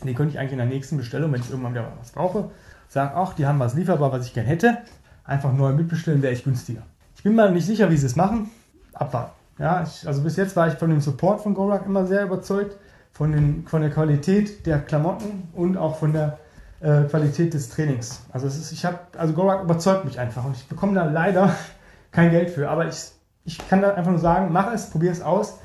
Den 0.07 0.15
könnte 0.15 0.33
ich 0.33 0.39
eigentlich 0.39 0.53
in 0.53 0.57
der 0.57 0.67
nächsten 0.67 0.97
Bestellung, 0.97 1.31
wenn 1.31 1.41
ich 1.41 1.49
irgendwann 1.49 1.73
wieder 1.73 1.91
was 1.99 2.11
brauche, 2.11 2.49
sagen, 2.87 3.11
ach, 3.15 3.33
die 3.33 3.45
haben 3.45 3.59
was 3.59 3.73
lieferbar, 3.73 4.11
was 4.11 4.25
ich 4.25 4.33
gern 4.33 4.45
hätte, 4.45 4.77
einfach 5.23 5.53
neu 5.53 5.73
mitbestellen, 5.73 6.21
wäre 6.21 6.33
ich 6.33 6.43
günstiger. 6.43 6.81
Ich 7.15 7.23
bin 7.23 7.35
mir 7.35 7.49
nicht 7.51 7.65
sicher, 7.65 7.89
wie 7.89 7.97
sie 7.97 8.05
es 8.05 8.15
machen. 8.15 8.49
Abwarten. 8.93 9.31
Ja, 9.59 9.83
ich, 9.83 10.07
also 10.07 10.23
bis 10.23 10.37
jetzt 10.37 10.55
war 10.55 10.67
ich 10.67 10.75
von 10.75 10.89
dem 10.89 11.01
Support 11.01 11.41
von 11.41 11.53
Gorak 11.53 11.85
immer 11.85 12.07
sehr 12.07 12.23
überzeugt, 12.23 12.77
von, 13.11 13.31
den, 13.31 13.67
von 13.67 13.81
der 13.81 13.91
Qualität 13.91 14.65
der 14.65 14.79
Klamotten 14.79 15.49
und 15.53 15.77
auch 15.77 15.97
von 15.97 16.13
der 16.13 16.39
äh, 16.79 17.03
Qualität 17.03 17.53
des 17.53 17.69
Trainings. 17.69 18.21
Also 18.31 18.47
es 18.47 18.57
ist, 18.57 18.71
ich 18.71 18.85
habe, 18.85 18.99
also 19.17 19.33
Gorak 19.33 19.63
überzeugt 19.63 20.05
mich 20.05 20.17
einfach 20.17 20.45
und 20.45 20.55
ich 20.55 20.65
bekomme 20.67 20.93
da 20.93 21.05
leider 21.05 21.53
kein 22.11 22.31
Geld 22.31 22.51
für, 22.51 22.69
aber 22.69 22.87
ich, 22.87 23.11
ich 23.43 23.57
kann 23.67 23.81
da 23.81 23.93
einfach 23.93 24.11
nur 24.11 24.19
sagen, 24.19 24.51
mach 24.51 24.73
es, 24.73 24.89
probier 24.89 25.11
es 25.11 25.21
aus. 25.21 25.59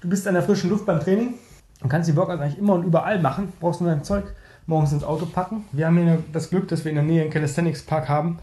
Du 0.00 0.08
bist 0.08 0.28
an 0.28 0.34
der 0.34 0.42
frischen 0.42 0.68
Luft 0.68 0.84
beim 0.84 1.00
Training 1.00 1.34
und 1.82 1.88
kannst 1.88 2.08
die 2.08 2.16
Workouts 2.16 2.40
eigentlich 2.40 2.58
immer 2.58 2.74
und 2.74 2.84
überall 2.84 3.20
machen, 3.20 3.52
brauchst 3.60 3.80
nur 3.80 3.90
dein 3.90 4.04
Zeug 4.04 4.24
morgens 4.66 4.92
ins 4.92 5.04
Auto 5.04 5.26
packen. 5.26 5.64
Wir 5.72 5.86
haben 5.86 5.98
hier 5.98 6.18
das 6.32 6.50
Glück, 6.50 6.68
dass 6.68 6.84
wir 6.84 6.90
in 6.90 6.96
der 6.96 7.04
Nähe 7.04 7.22
einen 7.22 7.30
Calisthenics 7.30 7.82
Park 7.82 8.08
haben 8.08 8.38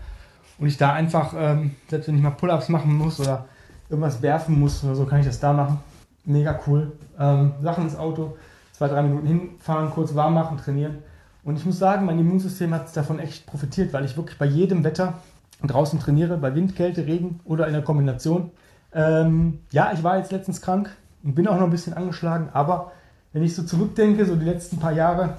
und 0.57 0.67
ich 0.67 0.77
da 0.77 0.93
einfach, 0.93 1.33
ähm, 1.37 1.75
selbst 1.87 2.07
wenn 2.07 2.15
ich 2.15 2.21
mal 2.21 2.31
Pull-Ups 2.31 2.69
machen 2.69 2.95
muss 2.97 3.19
oder 3.19 3.45
irgendwas 3.89 4.21
werfen 4.21 4.59
muss 4.59 4.83
oder 4.83 4.95
so, 4.95 5.05
kann 5.05 5.19
ich 5.19 5.25
das 5.25 5.39
da 5.39 5.53
machen. 5.53 5.79
Mega 6.25 6.59
cool. 6.65 6.93
Ähm, 7.19 7.53
Sachen 7.61 7.83
ins 7.83 7.95
Auto, 7.95 8.37
zwei, 8.71 8.87
drei 8.87 9.03
Minuten 9.03 9.27
hinfahren, 9.27 9.91
kurz 9.91 10.15
warm 10.15 10.33
machen, 10.33 10.57
trainieren. 10.57 10.97
Und 11.43 11.57
ich 11.57 11.65
muss 11.65 11.77
sagen, 11.77 12.05
mein 12.05 12.17
Immunsystem 12.17 12.73
hat 12.73 12.95
davon 12.97 13.19
echt 13.19 13.45
profitiert, 13.45 13.93
weil 13.93 14.03
ich 14.05 14.17
wirklich 14.17 14.39
bei 14.39 14.45
jedem 14.45 14.83
Wetter 14.83 15.13
draußen 15.61 15.99
trainiere, 15.99 16.37
bei 16.37 16.55
Wind, 16.55 16.75
Kälte, 16.75 17.05
Regen 17.05 17.39
oder 17.45 17.67
in 17.67 17.73
der 17.73 17.83
Kombination. 17.83 18.51
Ähm, 18.93 19.59
ja, 19.71 19.91
ich 19.93 20.03
war 20.03 20.17
jetzt 20.17 20.31
letztens 20.31 20.61
krank 20.61 20.89
und 21.23 21.35
bin 21.35 21.47
auch 21.47 21.55
noch 21.55 21.65
ein 21.65 21.69
bisschen 21.69 21.93
angeschlagen, 21.93 22.49
aber 22.53 22.91
wenn 23.35 23.43
ich 23.43 23.53
so 23.53 23.63
zurückdenke, 23.63 24.25
so 24.25 24.37
die 24.37 24.45
letzten 24.45 24.79
paar 24.79 24.93
Jahre, 24.93 25.35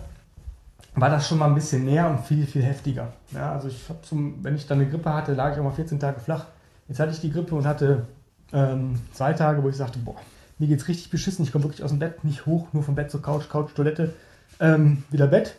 war 0.96 1.08
das 1.08 1.26
schon 1.26 1.38
mal 1.38 1.46
ein 1.46 1.54
bisschen 1.54 1.86
näher 1.86 2.10
und 2.10 2.20
viel, 2.20 2.46
viel 2.46 2.62
heftiger. 2.62 3.08
Ja, 3.32 3.52
also 3.52 3.68
ich 3.68 3.88
habe 3.88 4.02
zum, 4.02 4.44
wenn 4.44 4.54
ich 4.54 4.66
dann 4.66 4.80
eine 4.80 4.90
Grippe 4.90 5.14
hatte, 5.14 5.32
lag 5.32 5.54
ich 5.54 5.58
auch 5.58 5.64
mal 5.64 5.70
14 5.70 5.98
Tage 5.98 6.20
flach. 6.20 6.44
Jetzt 6.88 7.00
hatte 7.00 7.12
ich 7.12 7.20
die 7.20 7.32
Grippe 7.32 7.54
und 7.54 7.66
hatte 7.66 8.04
ähm, 8.52 9.00
zwei 9.14 9.32
Tage, 9.32 9.62
wo 9.62 9.70
ich 9.70 9.76
sagte, 9.76 9.98
boah, 9.98 10.16
mir 10.58 10.68
geht's 10.68 10.88
richtig 10.88 11.08
beschissen, 11.08 11.42
ich 11.42 11.52
komme 11.52 11.64
wirklich 11.64 11.82
aus 11.82 11.88
dem 11.88 11.98
Bett 11.98 12.22
nicht 12.22 12.44
hoch, 12.44 12.68
nur 12.74 12.82
vom 12.82 12.94
Bett 12.94 13.10
zur 13.10 13.22
Couch, 13.22 13.48
Couch, 13.48 13.70
Toilette, 13.74 14.12
ähm, 14.60 15.02
wieder 15.10 15.26
Bett. 15.26 15.56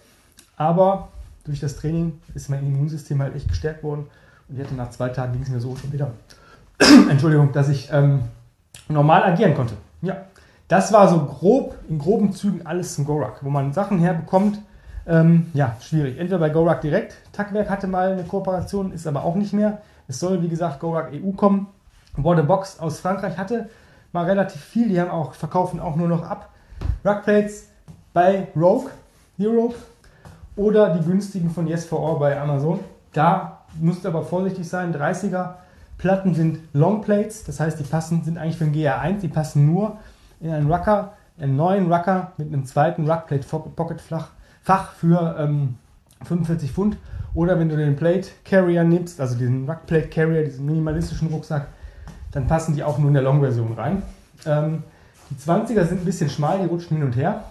Aber 0.58 1.08
durch 1.44 1.60
das 1.60 1.75
Training 1.77 2.22
ist 2.36 2.51
mein 2.51 2.63
Immunsystem 2.63 3.20
halt 3.20 3.36
echt 3.36 3.48
gestärkt 3.48 3.82
worden 3.82 4.06
und 4.48 4.60
ich 4.60 4.63
hatte 4.63 4.75
nach 4.75 4.91
zwei 4.91 5.10
Tagen 5.10 5.34
ging 5.34 5.41
es 5.41 5.50
mir 5.50 5.60
so 5.60 5.75
schon 5.75 5.91
wieder. 5.91 6.12
Entschuldigung, 7.10 7.51
dass 7.51 7.67
ich 7.67 7.89
ähm, 7.91 8.25
normal 8.89 9.24
agieren 9.24 9.56
konnte. 9.56 9.74
Ja, 10.03 10.27
das 10.68 10.92
war 10.92 11.08
so 11.08 11.26
grob, 11.26 11.76
in 11.88 12.00
groben 12.00 12.34
Zügen 12.34 12.66
alles 12.66 12.96
zum 12.96 13.06
Gorak, 13.06 13.44
wo 13.44 13.50
man 13.50 13.74
Sachen 13.74 14.00
herbekommt, 14.00 14.60
ähm, 15.08 15.50
ja, 15.54 15.76
schwierig. 15.80 16.18
Entweder 16.18 16.40
bei 16.40 16.50
GoRuck 16.50 16.82
direkt. 16.82 17.16
Tackwerk 17.32 17.70
hatte 17.70 17.88
mal 17.88 18.12
eine 18.12 18.24
Kooperation, 18.24 18.92
ist 18.92 19.08
aber 19.08 19.24
auch 19.24 19.36
nicht 19.36 19.54
mehr. 19.54 19.82
Es 20.08 20.20
soll, 20.20 20.42
wie 20.42 20.50
gesagt, 20.50 20.82
GoRuck 20.82 21.12
EU 21.14 21.32
kommen. 21.32 21.68
Box 22.18 22.80
aus 22.80 23.00
Frankreich 23.00 23.38
hatte 23.38 23.70
mal 24.12 24.26
relativ 24.26 24.62
viel. 24.62 24.90
Die 24.90 25.00
haben 25.00 25.12
auch, 25.12 25.34
verkaufen 25.34 25.80
auch 25.80 25.96
nur 25.96 26.10
noch 26.10 26.24
ab. 26.24 26.50
Rugplates 27.06 27.70
bei 28.14 28.48
Rogue 28.56 28.90
Europe 29.40 29.76
oder 30.56 30.90
die 30.90 31.06
günstigen 31.06 31.52
von 31.52 31.68
Yes4All 31.68 32.20
bei 32.20 32.40
Amazon. 32.40 32.80
Da 33.14 33.60
musst 33.80 34.04
du 34.04 34.10
aber 34.10 34.24
vorsichtig 34.24 34.68
sein. 34.68 34.94
30er 34.94 35.54
Platten 35.98 36.34
sind 36.34 36.60
Longplates, 36.74 37.44
das 37.44 37.60
heißt, 37.60 37.80
die 37.80 37.84
passen, 37.84 38.24
sind 38.24 38.38
eigentlich 38.38 38.58
für 38.58 38.66
den 38.66 38.74
GR1, 38.74 39.20
die 39.20 39.28
passen 39.28 39.66
nur 39.66 39.98
in 40.39 40.51
einen 40.51 40.72
Rucker, 40.72 41.13
einen 41.39 41.56
neuen 41.56 41.91
Rucker 41.91 42.34
mit 42.38 42.48
einem 42.48 42.65
zweiten 42.65 43.10
Rugplate 43.10 43.48
Pocket 43.48 44.01
Fach 44.01 44.91
für 44.94 45.36
ähm, 45.39 45.75
45 46.25 46.72
Pfund. 46.72 46.98
Oder 47.34 47.60
wenn 47.60 47.70
du 47.70 47.77
den 47.77 47.96
Plate 47.96 48.29
Carrier 48.44 48.84
nimmst, 48.84 49.22
also 49.22 49.38
diesen 49.38 49.65
Plate 49.86 50.08
Carrier, 50.08 50.44
diesen 50.44 50.65
minimalistischen 50.65 51.27
Rucksack, 51.27 51.67
dann 52.32 52.48
passen 52.48 52.75
die 52.75 52.84
auch 52.84 52.98
nur 52.98 53.10
in 53.10 53.13
der 53.13 53.24
Long-Version 53.24 53.74
rein. 53.74 54.01
Ähm, 54.46 54.84
die 55.29 55.36
20er 55.36 55.86
sind 55.86 56.01
ein 56.01 56.06
bisschen 56.06 56.29
schmal, 56.29 56.60
die 56.60 56.65
rutschen 56.65 56.98
hin 56.98 57.06
und 57.06 57.15
her. 57.15 57.44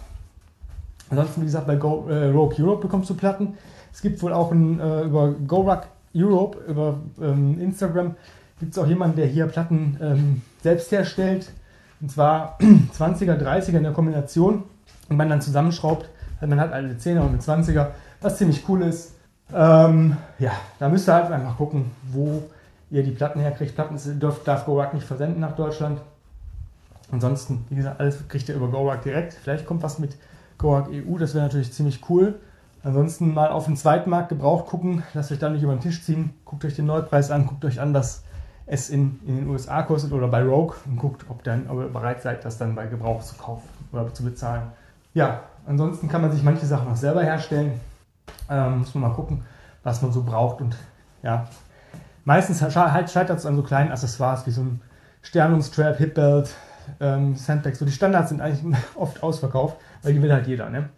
Ansonsten, 1.11 1.43
wie 1.43 1.47
gesagt, 1.47 1.67
bei 1.67 1.77
Go, 1.77 2.09
äh, 2.09 2.31
Rogue 2.31 2.57
Europe 2.59 2.83
bekommst 2.83 3.11
du 3.11 3.15
Platten. 3.15 3.55
Es 3.93 4.03
gibt 4.03 4.21
wohl 4.23 4.33
auch 4.33 4.51
ein, 4.51 4.81
äh, 4.81 5.03
über 5.03 5.33
GoRuck 5.33 5.87
Europe, 6.15 6.59
über 6.69 6.99
ähm, 7.21 7.61
Instagram, 7.61 8.17
gibt 8.59 8.73
es 8.73 8.79
auch 8.79 8.87
jemanden, 8.87 9.17
der 9.17 9.27
hier 9.27 9.47
Platten 9.47 9.99
ähm, 10.01 10.43
selbst 10.63 10.91
herstellt. 10.91 11.53
Und 12.01 12.11
zwar 12.11 12.59
20er, 12.99 13.39
30er 13.39 13.77
in 13.77 13.83
der 13.83 13.93
Kombination 13.93 14.65
und 15.09 15.17
man 15.17 15.29
dann 15.29 15.41
zusammenschraubt 15.41 16.09
man 16.41 16.61
hat 16.61 16.73
eine 16.73 16.95
10er 16.95 17.21
und 17.21 17.29
eine 17.29 17.39
20er, 17.39 17.89
was 18.21 18.37
ziemlich 18.37 18.69
cool 18.69 18.83
ist. 18.83 19.15
Ähm, 19.55 20.17
ja, 20.39 20.53
da 20.79 20.89
müsst 20.89 21.09
ihr 21.09 21.15
halt 21.15 21.31
einfach 21.31 21.57
gucken, 21.57 21.91
wo 22.11 22.43
ihr 22.91 23.03
die 23.03 23.13
Platten 23.13 23.41
herkriegt. 23.41 23.75
Platten 23.75 23.99
darf, 24.19 24.43
darf 24.45 24.67
GoRuck 24.67 24.93
nicht 24.95 25.07
versenden 25.07 25.41
nach 25.41 25.55
Deutschland. 25.55 26.01
Ansonsten, 27.11 27.65
wie 27.71 27.77
gesagt, 27.77 28.01
alles 28.01 28.27
kriegt 28.29 28.49
ihr 28.49 28.57
über 28.57 28.69
GoRuck 28.69 29.03
direkt. 29.03 29.35
Vielleicht 29.35 29.67
kommt 29.67 29.83
was 29.83 29.99
mit 29.99 30.17
GoRuck 30.59 30.89
EU, 30.89 31.19
das 31.19 31.35
wäre 31.35 31.45
natürlich 31.45 31.73
ziemlich 31.73 32.01
cool. 32.11 32.35
Ansonsten 32.83 33.35
mal 33.35 33.49
auf 33.49 33.67
den 33.67 33.77
Zweitmarkt 33.77 34.29
gebraucht 34.29 34.67
gucken, 34.67 35.03
lasst 35.15 35.33
euch 35.33 35.39
da 35.39 35.49
nicht 35.49 35.63
über 35.63 35.75
den 35.75 35.81
Tisch 35.81 36.03
ziehen. 36.05 36.35
Guckt 36.45 36.65
euch 36.65 36.77
den 36.77 36.87
Neupreis 36.87 37.31
an, 37.31 37.47
guckt 37.47 37.65
euch 37.65 37.81
an, 37.81 37.95
was 37.95 38.23
es 38.67 38.91
in, 38.91 39.21
in 39.27 39.37
den 39.37 39.49
USA 39.49 39.83
kostet 39.83 40.13
oder 40.13 40.29
bei 40.29 40.43
Rogue 40.43 40.77
und 40.87 40.97
guckt, 40.97 41.25
ob, 41.29 41.45
dann, 41.45 41.69
ob 41.69 41.79
ihr 41.79 41.89
bereit 41.89 42.23
seid, 42.23 42.45
das 42.45 42.59
dann 42.59 42.75
bei 42.75 42.87
Gebrauch 42.87 43.23
zu 43.23 43.37
kaufen 43.37 43.69
oder 43.93 44.13
zu 44.13 44.25
bezahlen. 44.25 44.73
Ja, 45.15 45.45
ansonsten 45.67 46.09
kann 46.09 46.21
man 46.21 46.33
sich 46.33 46.43
manche 46.43 46.67
Sachen 46.67 46.91
auch 46.91 46.97
selber 46.97 47.23
herstellen. 47.23 47.81
Ähm, 48.51 48.81
muss 48.81 48.95
man 48.95 49.09
mal 49.09 49.15
gucken, 49.15 49.43
was 49.85 50.03
man 50.03 50.13
so 50.13 50.25
braucht. 50.25 50.61
Und 50.61 50.77
ja, 51.23 51.47
meistens 52.25 52.61
halt 52.61 52.73
scheitert 53.11 53.39
es 53.39 53.47
an 53.47 53.57
so 53.57 53.63
kleinen 53.63 53.93
Accessoires 53.93 54.47
wie 54.47 54.51
so 54.51 54.63
ein 54.63 54.81
Sternungstrap, 55.23 55.97
Hipbelt, 55.97 56.55
ähm, 57.01 57.37
Sandbags. 57.37 57.79
So 57.79 57.85
die 57.85 57.93
Standards 57.93 58.31
sind 58.31 58.41
eigentlich 58.41 58.77
oft 58.97 59.23
ausverkauft, 59.23 59.77
weil 60.03 60.13
die 60.13 60.23
will 60.23 60.33
halt 60.33 60.49
jeder. 60.49 60.71
Ne? 60.71 60.89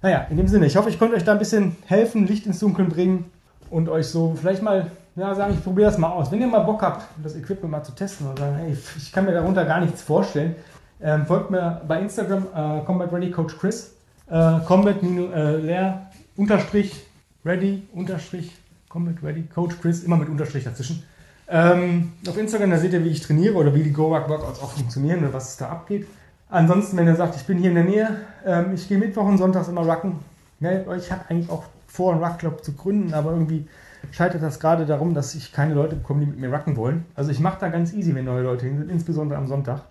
Naja, 0.00 0.26
in 0.30 0.38
dem 0.38 0.48
Sinne, 0.48 0.66
ich 0.66 0.76
hoffe, 0.76 0.88
ich 0.88 0.98
konnte 0.98 1.16
euch 1.16 1.24
da 1.24 1.32
ein 1.32 1.38
bisschen 1.38 1.76
helfen, 1.86 2.26
Licht 2.26 2.46
ins 2.46 2.60
Dunkeln 2.60 2.88
bringen 2.88 3.30
und 3.70 3.88
euch 3.88 4.08
so 4.08 4.34
vielleicht 4.34 4.62
mal 4.62 4.90
ja, 5.16 5.34
sagen, 5.34 5.54
ich 5.54 5.62
probiere 5.62 5.90
das 5.90 5.98
mal 5.98 6.10
aus. 6.10 6.30
Wenn 6.32 6.40
ihr 6.40 6.46
mal 6.46 6.60
Bock 6.60 6.82
habt, 6.82 7.04
das 7.22 7.36
Equipment 7.36 7.70
mal 7.70 7.82
zu 7.82 7.92
testen 7.92 8.26
und 8.26 8.38
sagen, 8.38 8.56
hey, 8.56 8.76
ich 8.96 9.12
kann 9.12 9.24
mir 9.24 9.32
darunter 9.32 9.64
gar 9.64 9.80
nichts 9.80 10.02
vorstellen, 10.02 10.56
ähm, 11.00 11.26
folgt 11.26 11.50
mir 11.50 11.82
bei 11.86 12.00
Instagram 12.00 12.46
äh, 12.54 12.84
Combat 12.84 13.12
Ready 13.12 13.30
Coach 13.30 13.56
Chris. 13.58 13.94
Äh, 14.28 14.60
Combat 14.66 15.02
äh, 15.02 15.56
leer 15.56 16.10
unterstrich 16.36 17.06
ready 17.44 17.86
unterstrich 17.92 18.52
Combat 18.88 19.16
Ready 19.22 19.42
Coach 19.42 19.76
Chris 19.80 20.02
immer 20.02 20.16
mit 20.16 20.28
Unterstrich 20.28 20.64
dazwischen. 20.64 21.04
Ähm, 21.46 22.12
auf 22.26 22.38
Instagram 22.38 22.70
da 22.70 22.78
seht 22.78 22.92
ihr, 22.94 23.04
wie 23.04 23.10
ich 23.10 23.20
trainiere 23.20 23.54
oder 23.54 23.74
wie 23.74 23.82
die 23.82 23.92
Go 23.92 24.10
Workouts 24.10 24.62
auch 24.62 24.70
funktionieren 24.70 25.20
oder 25.20 25.32
was 25.32 25.50
es 25.50 25.56
da 25.58 25.68
abgeht. 25.68 26.06
Ansonsten, 26.48 26.96
wenn 26.96 27.06
ihr 27.06 27.16
sagt, 27.16 27.36
ich 27.36 27.44
bin 27.44 27.58
hier 27.58 27.68
in 27.68 27.74
der 27.74 27.84
Nähe, 27.84 28.20
ähm, 28.46 28.72
ich 28.74 28.88
gehe 28.88 28.96
Mittwoch 28.96 29.26
und 29.26 29.38
Sonntags 29.38 29.68
immer 29.68 29.82
rucken. 29.82 30.20
Ne, 30.60 30.86
ich 30.96 31.12
habe 31.12 31.22
eigentlich 31.28 31.50
auch 31.50 31.64
vor, 31.86 32.12
einen 32.12 32.24
Ruckclub 32.24 32.64
zu 32.64 32.72
gründen, 32.72 33.12
aber 33.12 33.32
irgendwie 33.32 33.66
scheitert 34.12 34.42
das 34.42 34.60
gerade 34.60 34.86
darum, 34.86 35.14
dass 35.14 35.34
ich 35.34 35.52
keine 35.52 35.74
Leute 35.74 35.96
bekomme, 35.96 36.20
die 36.20 36.26
mit 36.26 36.38
mir 36.38 36.52
rucken 36.52 36.76
wollen. 36.76 37.04
Also 37.14 37.30
ich 37.30 37.40
mache 37.40 37.58
da 37.60 37.68
ganz 37.68 37.92
easy, 37.92 38.14
wenn 38.14 38.24
neue 38.24 38.42
Leute 38.42 38.66
hin 38.66 38.78
sind, 38.78 38.90
insbesondere 38.90 39.38
am 39.38 39.46
Sonntag. 39.46 39.82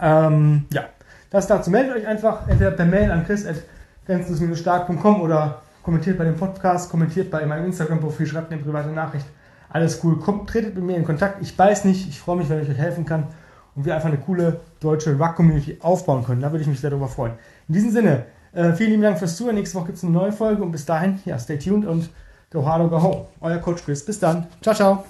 Ähm, 0.00 0.64
ja, 0.72 0.84
das 1.30 1.46
dazu. 1.46 1.70
Meldet 1.70 1.96
euch 1.96 2.06
einfach 2.06 2.48
entweder 2.48 2.72
per 2.72 2.86
Mail 2.86 3.10
an 3.10 3.24
chris.grenzlos-stark.com 3.24 5.20
oder 5.20 5.62
kommentiert 5.82 6.18
bei 6.18 6.24
dem 6.24 6.36
Podcast, 6.36 6.90
kommentiert 6.90 7.30
bei 7.30 7.44
meinem 7.46 7.66
Instagram-Profil, 7.66 8.26
schreibt 8.26 8.52
eine 8.52 8.62
private 8.62 8.90
Nachricht. 8.90 9.26
Alles 9.70 10.04
cool. 10.04 10.18
Kommt, 10.18 10.50
tretet 10.50 10.74
mit 10.74 10.84
mir 10.84 10.96
in 10.96 11.04
Kontakt. 11.04 11.40
Ich 11.40 11.58
weiß 11.58 11.84
nicht. 11.84 12.08
Ich 12.08 12.20
freue 12.20 12.36
mich, 12.36 12.48
wenn 12.48 12.62
ich 12.62 12.68
euch 12.68 12.78
helfen 12.78 13.06
kann 13.06 13.28
und 13.74 13.84
wir 13.84 13.94
einfach 13.94 14.08
eine 14.08 14.18
coole 14.18 14.60
deutsche 14.80 15.16
Rock-Community 15.16 15.78
aufbauen 15.80 16.24
können. 16.24 16.42
Da 16.42 16.50
würde 16.52 16.62
ich 16.62 16.68
mich 16.68 16.80
sehr 16.80 16.90
darüber 16.90 17.08
freuen. 17.08 17.32
In 17.68 17.74
diesem 17.74 17.90
Sinne, 17.90 18.26
äh, 18.52 18.72
vielen 18.74 18.90
lieben 18.90 19.02
Dank 19.02 19.18
fürs 19.18 19.36
Zuhören. 19.36 19.56
Nächste 19.56 19.76
Woche 19.78 19.86
gibt 19.86 19.98
es 19.98 20.04
eine 20.04 20.12
neue 20.12 20.32
Folge 20.32 20.62
und 20.62 20.72
bis 20.72 20.84
dahin, 20.84 21.20
ja, 21.24 21.38
stay 21.38 21.58
tuned 21.58 21.86
und 21.86 22.10
go 22.52 22.62
hard 22.62 22.82
or 22.82 22.88
go 22.88 22.98
home. 22.98 23.26
Euer 23.40 23.58
Coach 23.58 23.84
Chris. 23.84 24.04
Bis 24.04 24.20
dann. 24.20 24.46
Ciao, 24.60 24.74
ciao. 24.74 25.04